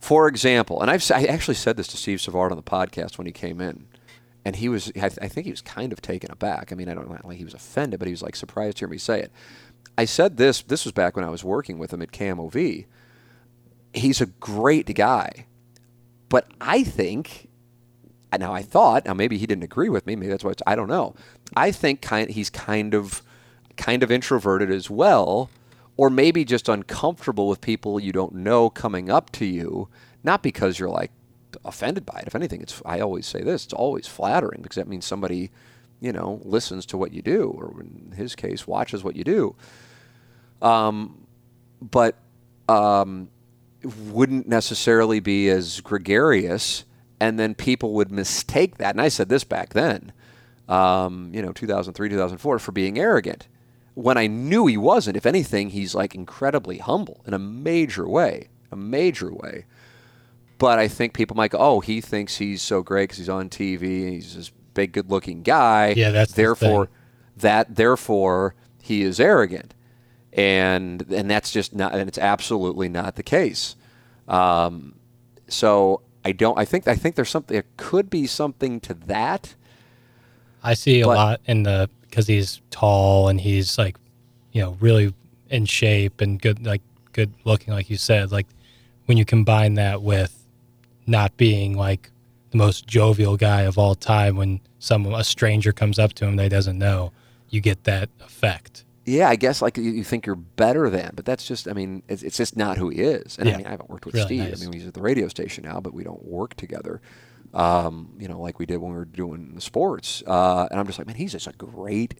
[0.00, 3.26] for example, and I've I actually said this to Steve Savard on the podcast when
[3.26, 3.86] he came in,
[4.44, 6.72] and he was I, th- I think he was kind of taken aback.
[6.72, 8.80] I mean, I don't know like he was offended, but he was like surprised to
[8.82, 9.32] hear me say it.
[9.96, 10.62] I said this.
[10.62, 12.84] This was back when I was working with him at KMOV.
[13.94, 15.46] He's a great guy,
[16.34, 17.48] but I think.
[18.36, 20.16] Now I thought now maybe he didn't agree with me.
[20.16, 21.14] Maybe that's why I don't know.
[21.54, 23.22] I think kind he's kind of
[23.76, 25.48] kind of introverted as well
[25.96, 29.88] or maybe just uncomfortable with people you don't know coming up to you,
[30.24, 31.12] not because you're like
[31.64, 32.26] offended by it.
[32.26, 35.52] If anything, it's I always say this: it's always flattering because that means somebody,
[36.00, 39.54] you know, listens to what you do, or in his case, watches what you do.
[40.60, 41.28] Um,
[41.80, 42.16] but
[42.68, 43.28] um,
[43.84, 46.84] wouldn't necessarily be as gregarious,
[47.20, 48.94] and then people would mistake that.
[48.94, 50.12] And I said this back then,
[50.68, 53.48] um, you know, 2003, 2004, for being arrogant
[53.94, 55.16] when I knew he wasn't.
[55.16, 59.66] If anything, he's like incredibly humble in a major way, a major way.
[60.58, 63.48] But I think people might go, "Oh, he thinks he's so great because he's on
[63.48, 66.94] TV and he's this big, good-looking guy." Yeah, that's the therefore thing.
[67.38, 69.74] that therefore he is arrogant,
[70.34, 73.76] and and that's just not, and it's absolutely not the case.
[74.28, 74.94] Um,
[75.48, 76.58] so I don't.
[76.58, 77.54] I think I think there's something.
[77.54, 79.54] There could be something to that.
[80.62, 83.96] I see a But- lot in the because he's tall and he's like,
[84.52, 85.12] you know, really
[85.50, 86.80] in shape and good, like
[87.12, 88.30] good looking, like you said.
[88.30, 88.46] Like
[89.06, 90.46] when you combine that with
[91.06, 92.10] not being like
[92.50, 96.36] the most jovial guy of all time, when some a stranger comes up to him
[96.36, 97.10] that he doesn't know,
[97.50, 98.83] you get that effect.
[99.06, 102.02] Yeah, I guess like you, you think you're better than, but that's just, I mean,
[102.08, 103.36] it's, it's just not who he is.
[103.38, 103.54] And Yeah.
[103.54, 104.48] I mean, I haven't worked with Really Steve.
[104.50, 104.62] nice.
[104.62, 107.00] I mean, he's at the radio station now, but we don't work together,
[107.52, 110.22] um, you know, like we did when we were doing the sports.
[110.26, 112.14] Uh, and I'm just like, man, he's just a great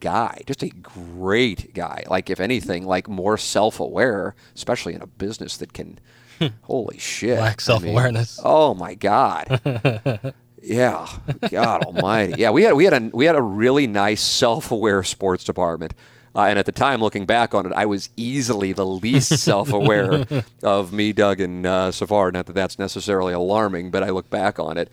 [0.00, 2.04] guy, just a great guy.
[2.08, 5.98] Like if anything, like more self-aware, especially in a business that can.
[6.62, 7.38] holy shit!
[7.38, 8.40] Lack I mean, self-awareness.
[8.44, 9.60] oh my god.
[10.66, 11.08] Yeah,
[11.50, 12.34] God Almighty.
[12.38, 15.94] Yeah, we had we had a we had a really nice self-aware sports department,
[16.34, 20.24] uh, and at the time, looking back on it, I was easily the least self-aware
[20.64, 22.34] of me, Doug, and uh, Savard.
[22.34, 24.90] Not that that's necessarily alarming, but I look back on it,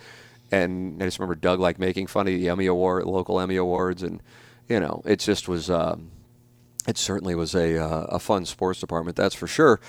[0.52, 4.04] and I just remember Doug like making fun of the Emmy award, local Emmy awards,
[4.04, 4.22] and
[4.70, 5.70] you know, it just was.
[5.70, 6.12] Um,
[6.88, 9.80] it certainly was a uh, a fun sports department, that's for sure.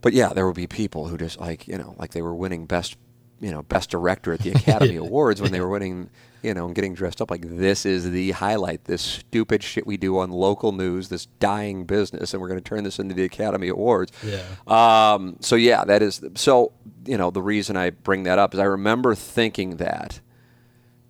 [0.00, 2.66] But yeah, there would be people who just like you know, like they were winning
[2.66, 2.96] best
[3.40, 6.10] you know best director at the Academy Awards when they were winning
[6.42, 9.96] you know and getting dressed up like this is the highlight this stupid shit we
[9.96, 13.24] do on local news this dying business and we're going to turn this into the
[13.24, 14.12] Academy Awards.
[14.24, 14.42] Yeah.
[14.66, 16.72] Um, so yeah, that is so
[17.04, 20.20] you know the reason I bring that up is I remember thinking that,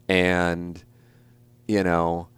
[0.09, 0.83] and
[1.67, 2.29] you know,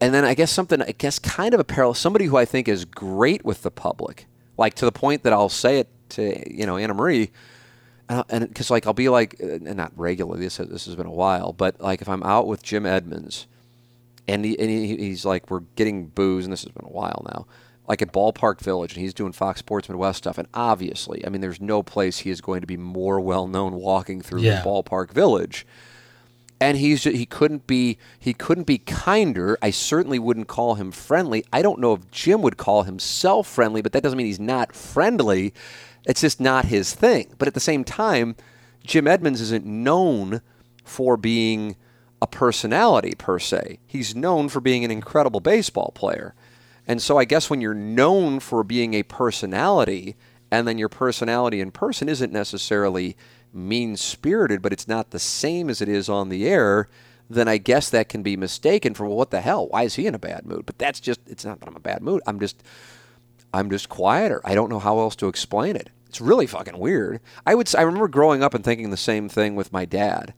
[0.00, 2.68] and then I guess something I guess kind of a parallel somebody who I think
[2.68, 6.66] is great with the public, like to the point that I'll say it to you
[6.66, 7.30] know Anna Marie
[8.08, 10.40] and because like I'll be like, uh, and not regularly.
[10.40, 13.46] This this has been a while, but like if I'm out with Jim Edmonds,
[14.26, 17.24] and, he, and he, he's like, we're getting booze, and this has been a while
[17.30, 17.46] now,
[17.86, 21.40] like at Ballpark Village, and he's doing Fox Sports Midwest stuff, and obviously, I mean,
[21.40, 24.62] there's no place he is going to be more well known walking through Yeah.
[24.62, 25.66] Ballpark Village.
[26.60, 29.56] And he's he couldn't be he couldn't be kinder.
[29.62, 31.44] I certainly wouldn't call him friendly.
[31.52, 34.74] I don't know if Jim would call himself friendly, but that doesn't mean he's not
[34.74, 35.54] friendly.
[36.08, 37.34] It's just not his thing.
[37.38, 38.34] But at the same time,
[38.82, 40.40] Jim Edmonds isn't known
[40.82, 41.76] for being
[42.20, 43.78] a personality per se.
[43.86, 46.34] He's known for being an incredible baseball player.
[46.86, 50.16] And so I guess when you're known for being a personality
[50.50, 53.14] and then your personality in person isn't necessarily
[53.52, 56.88] mean spirited, but it's not the same as it is on the air,
[57.28, 59.68] then I guess that can be mistaken for well, what the hell?
[59.68, 60.64] Why is he in a bad mood?
[60.64, 62.22] But that's just it's not that I'm in a bad mood.
[62.26, 62.62] I'm just
[63.52, 64.40] I'm just quieter.
[64.44, 65.90] I don't know how else to explain it.
[66.08, 67.20] It's really fucking weird.
[67.46, 70.34] I would I remember growing up and thinking the same thing with my dad.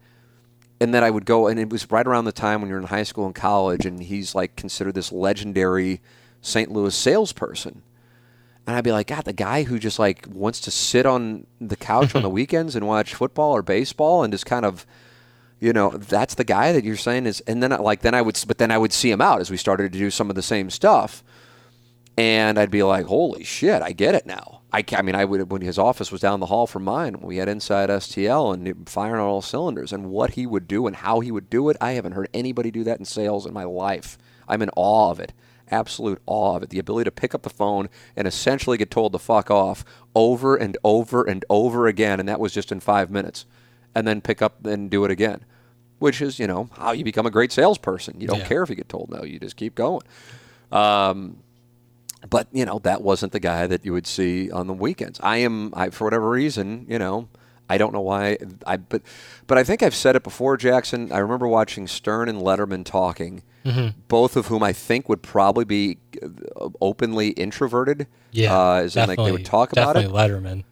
[0.80, 2.86] And then I would go and it was right around the time when you're in
[2.86, 6.00] high school and college and he's like considered this legendary
[6.40, 6.70] St.
[6.72, 7.82] Louis salesperson.
[8.66, 11.76] And I'd be like, God, the guy who just like wants to sit on the
[11.76, 14.86] couch on the weekends and watch football or baseball and just kind of,
[15.60, 17.40] you know, that's the guy that you're saying is.
[17.42, 19.50] And then I- like then I would, but then I would see him out as
[19.50, 21.22] we started to do some of the same stuff,
[22.16, 24.59] and I'd be like, holy shit, I get it now.
[24.72, 27.20] I, I mean, I would when his office was down the hall from mine.
[27.20, 30.94] We had inside STL and firing on all cylinders, and what he would do and
[30.96, 31.76] how he would do it.
[31.80, 34.16] I haven't heard anybody do that in sales in my life.
[34.46, 35.32] I'm in awe of it,
[35.70, 36.70] absolute awe of it.
[36.70, 40.54] The ability to pick up the phone and essentially get told to fuck off over
[40.56, 43.46] and over and over again, and that was just in five minutes,
[43.94, 45.44] and then pick up and do it again,
[45.98, 48.20] which is you know how you become a great salesperson.
[48.20, 48.46] You don't Yeah.
[48.46, 50.02] care if you get told no, you just keep going.
[50.70, 51.38] Um,
[52.28, 55.18] but you know that wasn't the guy that you would see on the weekends.
[55.22, 57.28] I am, I for whatever reason, you know,
[57.68, 58.36] I don't know why.
[58.66, 59.02] I but
[59.46, 61.12] but I think I've said it before, Jackson.
[61.12, 63.42] I remember watching Stern and Letterman talking,
[64.08, 68.06] both of whom I think would probably be uh, openly introverted.
[68.32, 68.56] Yeah.
[68.56, 70.64] uh, as in like they would talk about it, Letterman.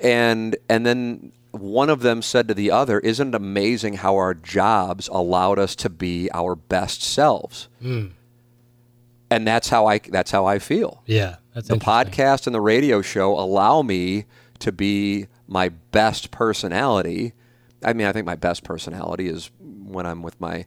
[0.00, 4.34] and and then one of them said to the other, "Isn't it amazing how our
[4.34, 7.68] jobs allowed us to be our best selves?"
[9.34, 11.36] And that's how I that's how I feel Yeah.
[11.54, 14.24] The podcast and the radio show allow me
[14.60, 17.34] to be my best personality.
[17.84, 20.64] I mean, I think my best personality is when I'm with my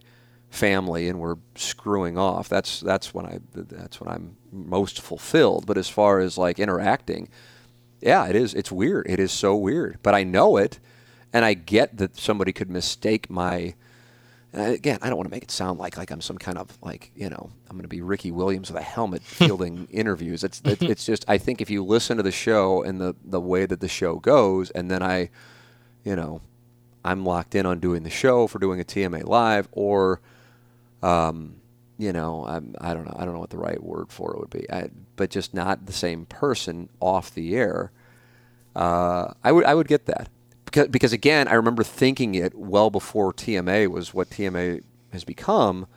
[0.49, 2.49] family and we're screwing off.
[2.49, 5.65] That's that's when I that's when I'm most fulfilled.
[5.65, 7.29] But as far as like interacting,
[8.01, 8.53] yeah, it is.
[8.53, 9.05] It's weird.
[9.09, 9.99] It is so weird.
[10.03, 10.79] But I know it,
[11.33, 13.75] and I get that somebody could mistake my.
[14.55, 16.77] And again, I don't want to make it sound like like I'm some kind of
[16.81, 20.43] like you know I'm going to be Ricky Williams with a helmet fielding interviews.
[20.43, 23.41] It's it, it's just I think if you listen to the show and the the
[23.41, 25.29] way that the show goes, and then I,
[26.05, 26.41] you know,
[27.03, 30.21] I'm locked in on doing the show for doing a TMA live or,
[31.03, 31.57] um,
[31.97, 34.39] you know, I'm I don't know I don't know what the right word for it
[34.39, 37.91] would be, I, but just not the same person off the air.
[38.73, 40.29] Uh, I would I would get that
[40.75, 45.87] because because again I remember thinking it well before TMA was what TMA has become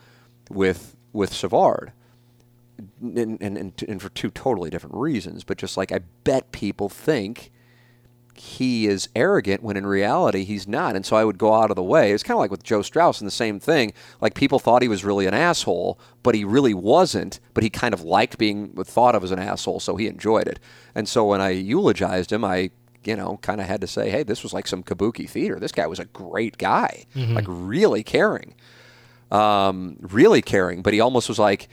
[0.48, 1.92] with with Savard.
[3.00, 6.88] And, and, and, and for two totally different reasons, but just like I bet people
[6.88, 7.50] think
[8.36, 10.94] he is arrogant when in reality he's not.
[10.94, 12.12] And so I would go out of the way.
[12.12, 13.92] It's kind of like with Joe Strauss and the same thing.
[14.20, 17.40] Like people thought he was really an asshole, but he really wasn't.
[17.52, 20.60] But he kind of liked being thought of as an asshole, so he enjoyed it.
[20.94, 22.70] And so when I eulogized him, I
[23.08, 25.58] you know kind of had to say, hey, this was like some kabuki theater.
[25.58, 28.54] This guy was a great guy, like really caring.
[29.30, 31.68] um, really caring, but he almost was like,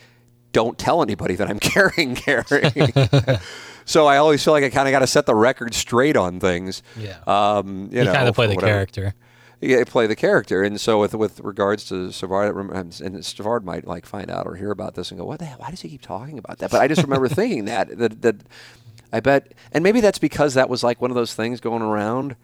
[0.52, 2.92] "Don't tell anybody that I'm caring, caring."
[3.86, 6.40] so I always feel like I kind of got to set the record straight on
[6.40, 6.84] things.
[6.98, 7.18] Yeah.
[7.28, 8.72] Um, you, You know, kind of play the whatever.
[8.74, 9.14] character.
[9.62, 12.56] Yeah, play the character, and so with with regards to Savard,
[13.02, 15.60] and Savard might like find out or hear about this and go, "What the hell?
[15.60, 18.36] Why does he keep talking about that?" But I just remember thinking that that that
[19.12, 22.36] I bet, and maybe that's because that was like one of those things going around.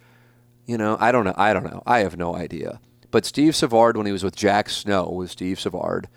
[0.66, 1.34] You know, I don't know.
[1.36, 1.84] I don't know.
[1.86, 2.80] I have no idea.
[3.10, 6.08] But Steve Savard, when he was with Jack Snow, was Steve Savard,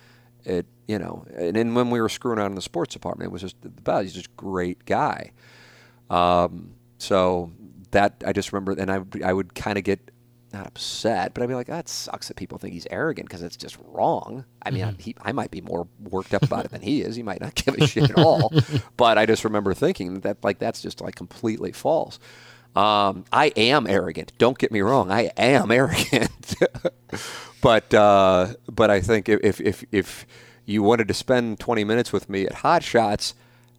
[0.45, 3.33] it you know, and then when we were screwing out in the sports department, it
[3.33, 4.03] was just the best.
[4.05, 5.33] He's just great guy.
[6.11, 7.53] Um, so
[7.91, 10.11] that I just remember, and I I would kind of get
[10.55, 13.57] not upset, but I'd be like, that sucks that people think he's arrogant because it's
[13.57, 14.45] just wrong.
[14.63, 17.17] I mean, I, he, I might be more worked up about it than he is.
[17.17, 18.53] He might not give a shit at all.
[18.97, 22.19] But I just remember thinking that like that's just like completely false.
[22.77, 24.33] Um, I am arrogant.
[24.39, 25.11] Don't get me wrong.
[25.11, 26.55] I am arrogant.
[27.61, 30.27] but uh, but I think if if if
[30.65, 33.35] you wanted to spend 20 minutes with me at Hot Shots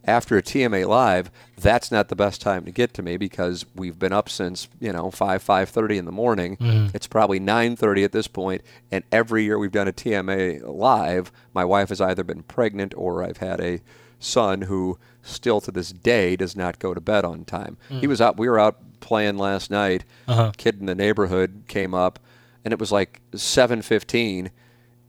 [0.06, 3.98] after a TMA live, that's not the best time to get to me because we've
[3.98, 6.56] been up since you know five five thirty in the morning.
[6.94, 11.32] It's probably nine thirty at this point, and every year we've done a TMA live,
[11.52, 13.80] my wife has either been pregnant or I've had a
[14.18, 17.76] son who still to this day does not go to bed on time.
[17.88, 18.38] He was out.
[18.38, 20.04] We were out playing last night.
[20.28, 20.52] Uh-huh.
[20.56, 22.18] Kid in the neighborhood came up,
[22.64, 24.50] and it was like seven fifteen,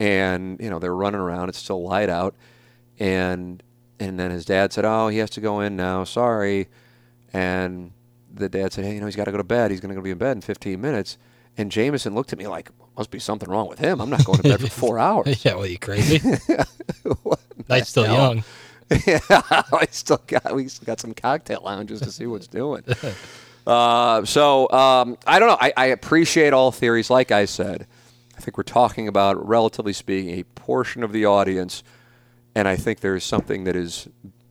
[0.00, 1.48] and you know they were running around.
[1.50, 2.34] It's still light out,
[2.98, 3.62] and
[4.00, 6.04] and then his dad said, "Oh, he has to go in now.
[6.04, 6.68] Sorry."
[7.32, 7.92] And
[8.32, 9.70] the dad said, "Hey, you know, he's got to go to bed.
[9.70, 11.18] He's going to go be in bed in 15 minutes."
[11.56, 14.00] And Jameson looked at me like, "Must be something wrong with him.
[14.00, 16.20] I'm not going to bed for four hours." yeah, well, you crazy?
[17.68, 18.34] Night's still hell?
[18.34, 18.44] young.
[19.06, 22.82] yeah, I still got we still got some cocktail lounges to see what's doing.
[23.66, 25.58] Uh, so um, I don't know.
[25.60, 27.10] I, I appreciate all theories.
[27.10, 27.86] Like I said,
[28.34, 31.82] I think we're talking about, relatively speaking, a portion of the audience,
[32.58, 34.08] and I think there is something that is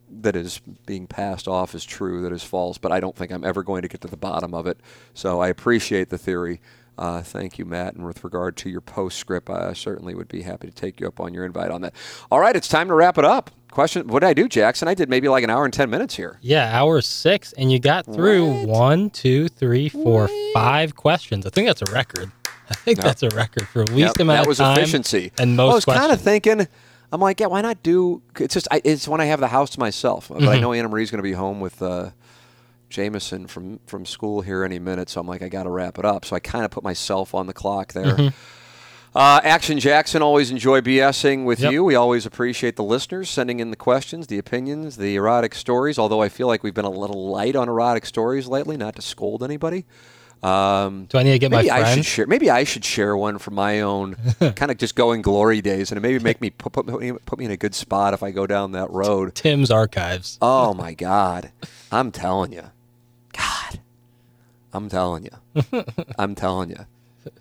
[0.10, 2.78] that is being passed off as true that is false.
[2.78, 4.80] But I don't think I'm ever going to get to the bottom of it.
[5.14, 6.60] So I appreciate the theory.
[6.98, 7.94] Uh, thank you, Matt.
[7.94, 11.20] And with regard to your postscript, I certainly would be happy to take you up
[11.20, 11.94] on your invite on that.
[12.32, 13.52] All right, it's time to wrap it up.
[13.70, 14.88] Question: What did I do, Jackson?
[14.88, 16.40] I did maybe like an hour and ten minutes here.
[16.42, 18.68] Yeah, hour six, and you got through What?
[18.68, 21.46] one, two, three, four, five questions.
[21.46, 22.32] I think that's a record.
[22.70, 25.32] I think that's a record for least Yep, amount that was of efficiency.
[25.38, 26.68] and most I was kind of thinking,
[27.12, 28.22] I'm like, yeah, why not do?
[28.40, 30.28] It's just, I, it's when I have the house to myself.
[30.30, 30.50] But Mm-hmm.
[30.50, 32.10] I know Anna Marie's going to be home with uh,
[32.90, 36.06] Jameson from from school here any minute, so I'm like, I got to wrap it
[36.06, 36.26] up.
[36.26, 38.16] So I kind of put myself on the clock there.
[38.16, 38.28] Mm-hmm.
[39.16, 41.72] Uh, Action Jackson, always enjoy BSing with Yep.
[41.72, 41.84] you.
[41.84, 45.98] We always appreciate the listeners sending in the questions, the opinions, the erotic stories.
[45.98, 49.02] Although I feel like we've been a little light on erotic stories lately, not to
[49.02, 49.86] scold anybody.
[50.44, 52.06] Um, Do I need to get my maybe I should friend?
[52.06, 52.28] share.
[52.28, 54.16] Maybe I should share one from my own
[54.56, 57.40] kind of just going glory days, and it maybe make me put, put, me, put
[57.40, 59.34] me in a good spot if I go down that road.
[59.36, 60.38] Tim's archives.
[60.42, 61.52] Oh my God,
[61.92, 62.66] I'm telling you,
[63.34, 63.80] God,
[64.74, 65.84] I'm telling you,
[66.20, 66.86] I'm telling you.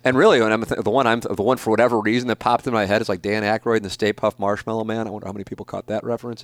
[0.03, 2.67] And really, when I'm th- the one I'm the one for whatever reason that popped
[2.67, 5.07] in my head is like Dan Aykroyd and the Stay Puft Marshmallow Man.
[5.07, 6.43] I wonder how many people caught that reference.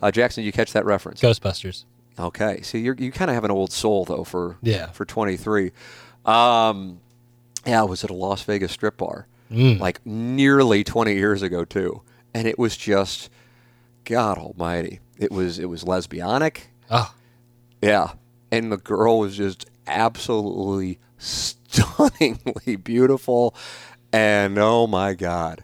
[0.00, 1.20] Uh, Jackson, did you catch that reference?
[1.20, 1.84] Ghostbusters.
[2.18, 4.90] Okay, see, you're, you kind of have an old soul though for Yeah.
[4.92, 5.72] for 23.
[6.24, 7.00] Um,
[7.66, 9.78] yeah, I was at a Las Vegas strip bar Mm.
[9.78, 12.02] like nearly 20 years ago too,
[12.32, 13.28] and it was just
[14.04, 15.00] God Almighty.
[15.18, 17.14] It was it was lesbianic, Oh,
[17.82, 18.12] yeah,
[18.50, 23.54] and the girl was just absolutely stunningly beautiful,
[24.12, 25.62] and oh my God.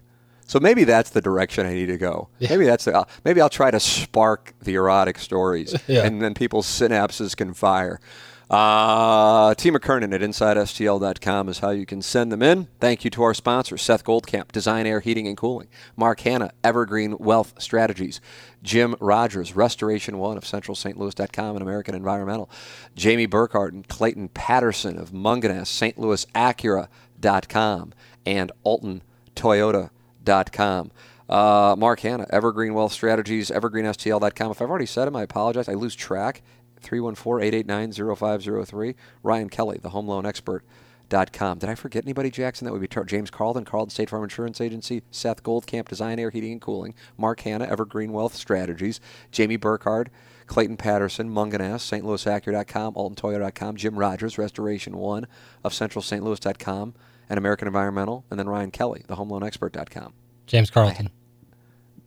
[0.51, 2.29] So maybe that's the direction I need to go.
[2.41, 6.05] Maybe that's the, uh, maybe I'll try to spark the erotic stories, Yeah.
[6.05, 8.01] and then people's synapses can fire.
[8.51, 9.71] Uh, T.
[9.71, 12.67] McKernan at InsideSTL.com is how you can send them in.
[12.81, 17.17] Thank you to our sponsors, Seth Goldcamp, Design Aire Heating and Cooling, Mark Hannah, Evergreen
[17.19, 18.21] Wealth Strategies,
[18.61, 21.53] Jim Rogers, Restoration One of CentralSt.
[21.55, 22.51] and American Environmental,
[22.97, 25.97] Jamie Burkhardt and Clayton Patterson of Mungenast, St.
[25.97, 27.93] Louis Acura.com,
[28.27, 29.03] and Alton
[30.31, 30.91] Toyota.com.
[31.29, 34.51] Uh, Mark Hannah, Evergreen Wealth Strategies, EvergreenSTL.com.
[34.51, 35.69] If I've already said them, I apologize.
[35.69, 36.43] I lose track.
[36.83, 38.95] 314-889-0503.
[39.23, 41.59] Ryan Kelley, the home loan expert.com.
[41.59, 42.65] Did I forget anybody, Jackson?
[42.65, 46.31] That would be Tar- James Carlton, Carlton State Farm Insurance Agency, Seth Goldcamp, Design Aire
[46.31, 48.99] Heating and Cooling, Mark Hannah, Evergreen Wealth Strategies,
[49.31, 50.09] Jamie Burkhardt,
[50.47, 52.03] Clayton Patterson, Mungenast, St.
[52.05, 55.27] Louis Acura.com, AltonToyota.com, Jim Rogers, Restoration One
[55.63, 56.25] of Central St.
[56.25, 56.95] Louis.com,
[57.29, 60.15] and American Environmental, and then Ryan Kelley, the home loan expert.com.
[60.51, 61.11] James Carlton.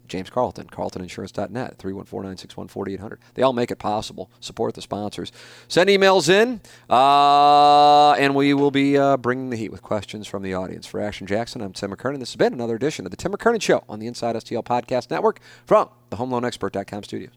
[0.09, 3.17] James Carlton, carltoninsurance.net, 314-961-4800.
[3.35, 4.29] They all make it possible.
[4.41, 5.31] Support the sponsors.
[5.69, 6.59] Send emails in,
[6.89, 10.85] uh, and we will be uh, bringing the heat with questions from the audience.
[10.85, 12.19] For Action Jackson, I'm Tim McKernan.
[12.19, 15.09] This has been another edition of the Tim McKernan Show on the Inside STL Podcast
[15.09, 17.31] Network from the HomeLoanExpert.com studios.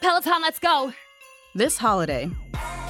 [0.00, 0.92] Peloton, let's go!
[1.54, 2.28] This holiday,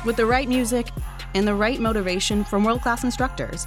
[0.07, 0.89] with the right music
[1.35, 3.67] and the right motivation from world-class instructors,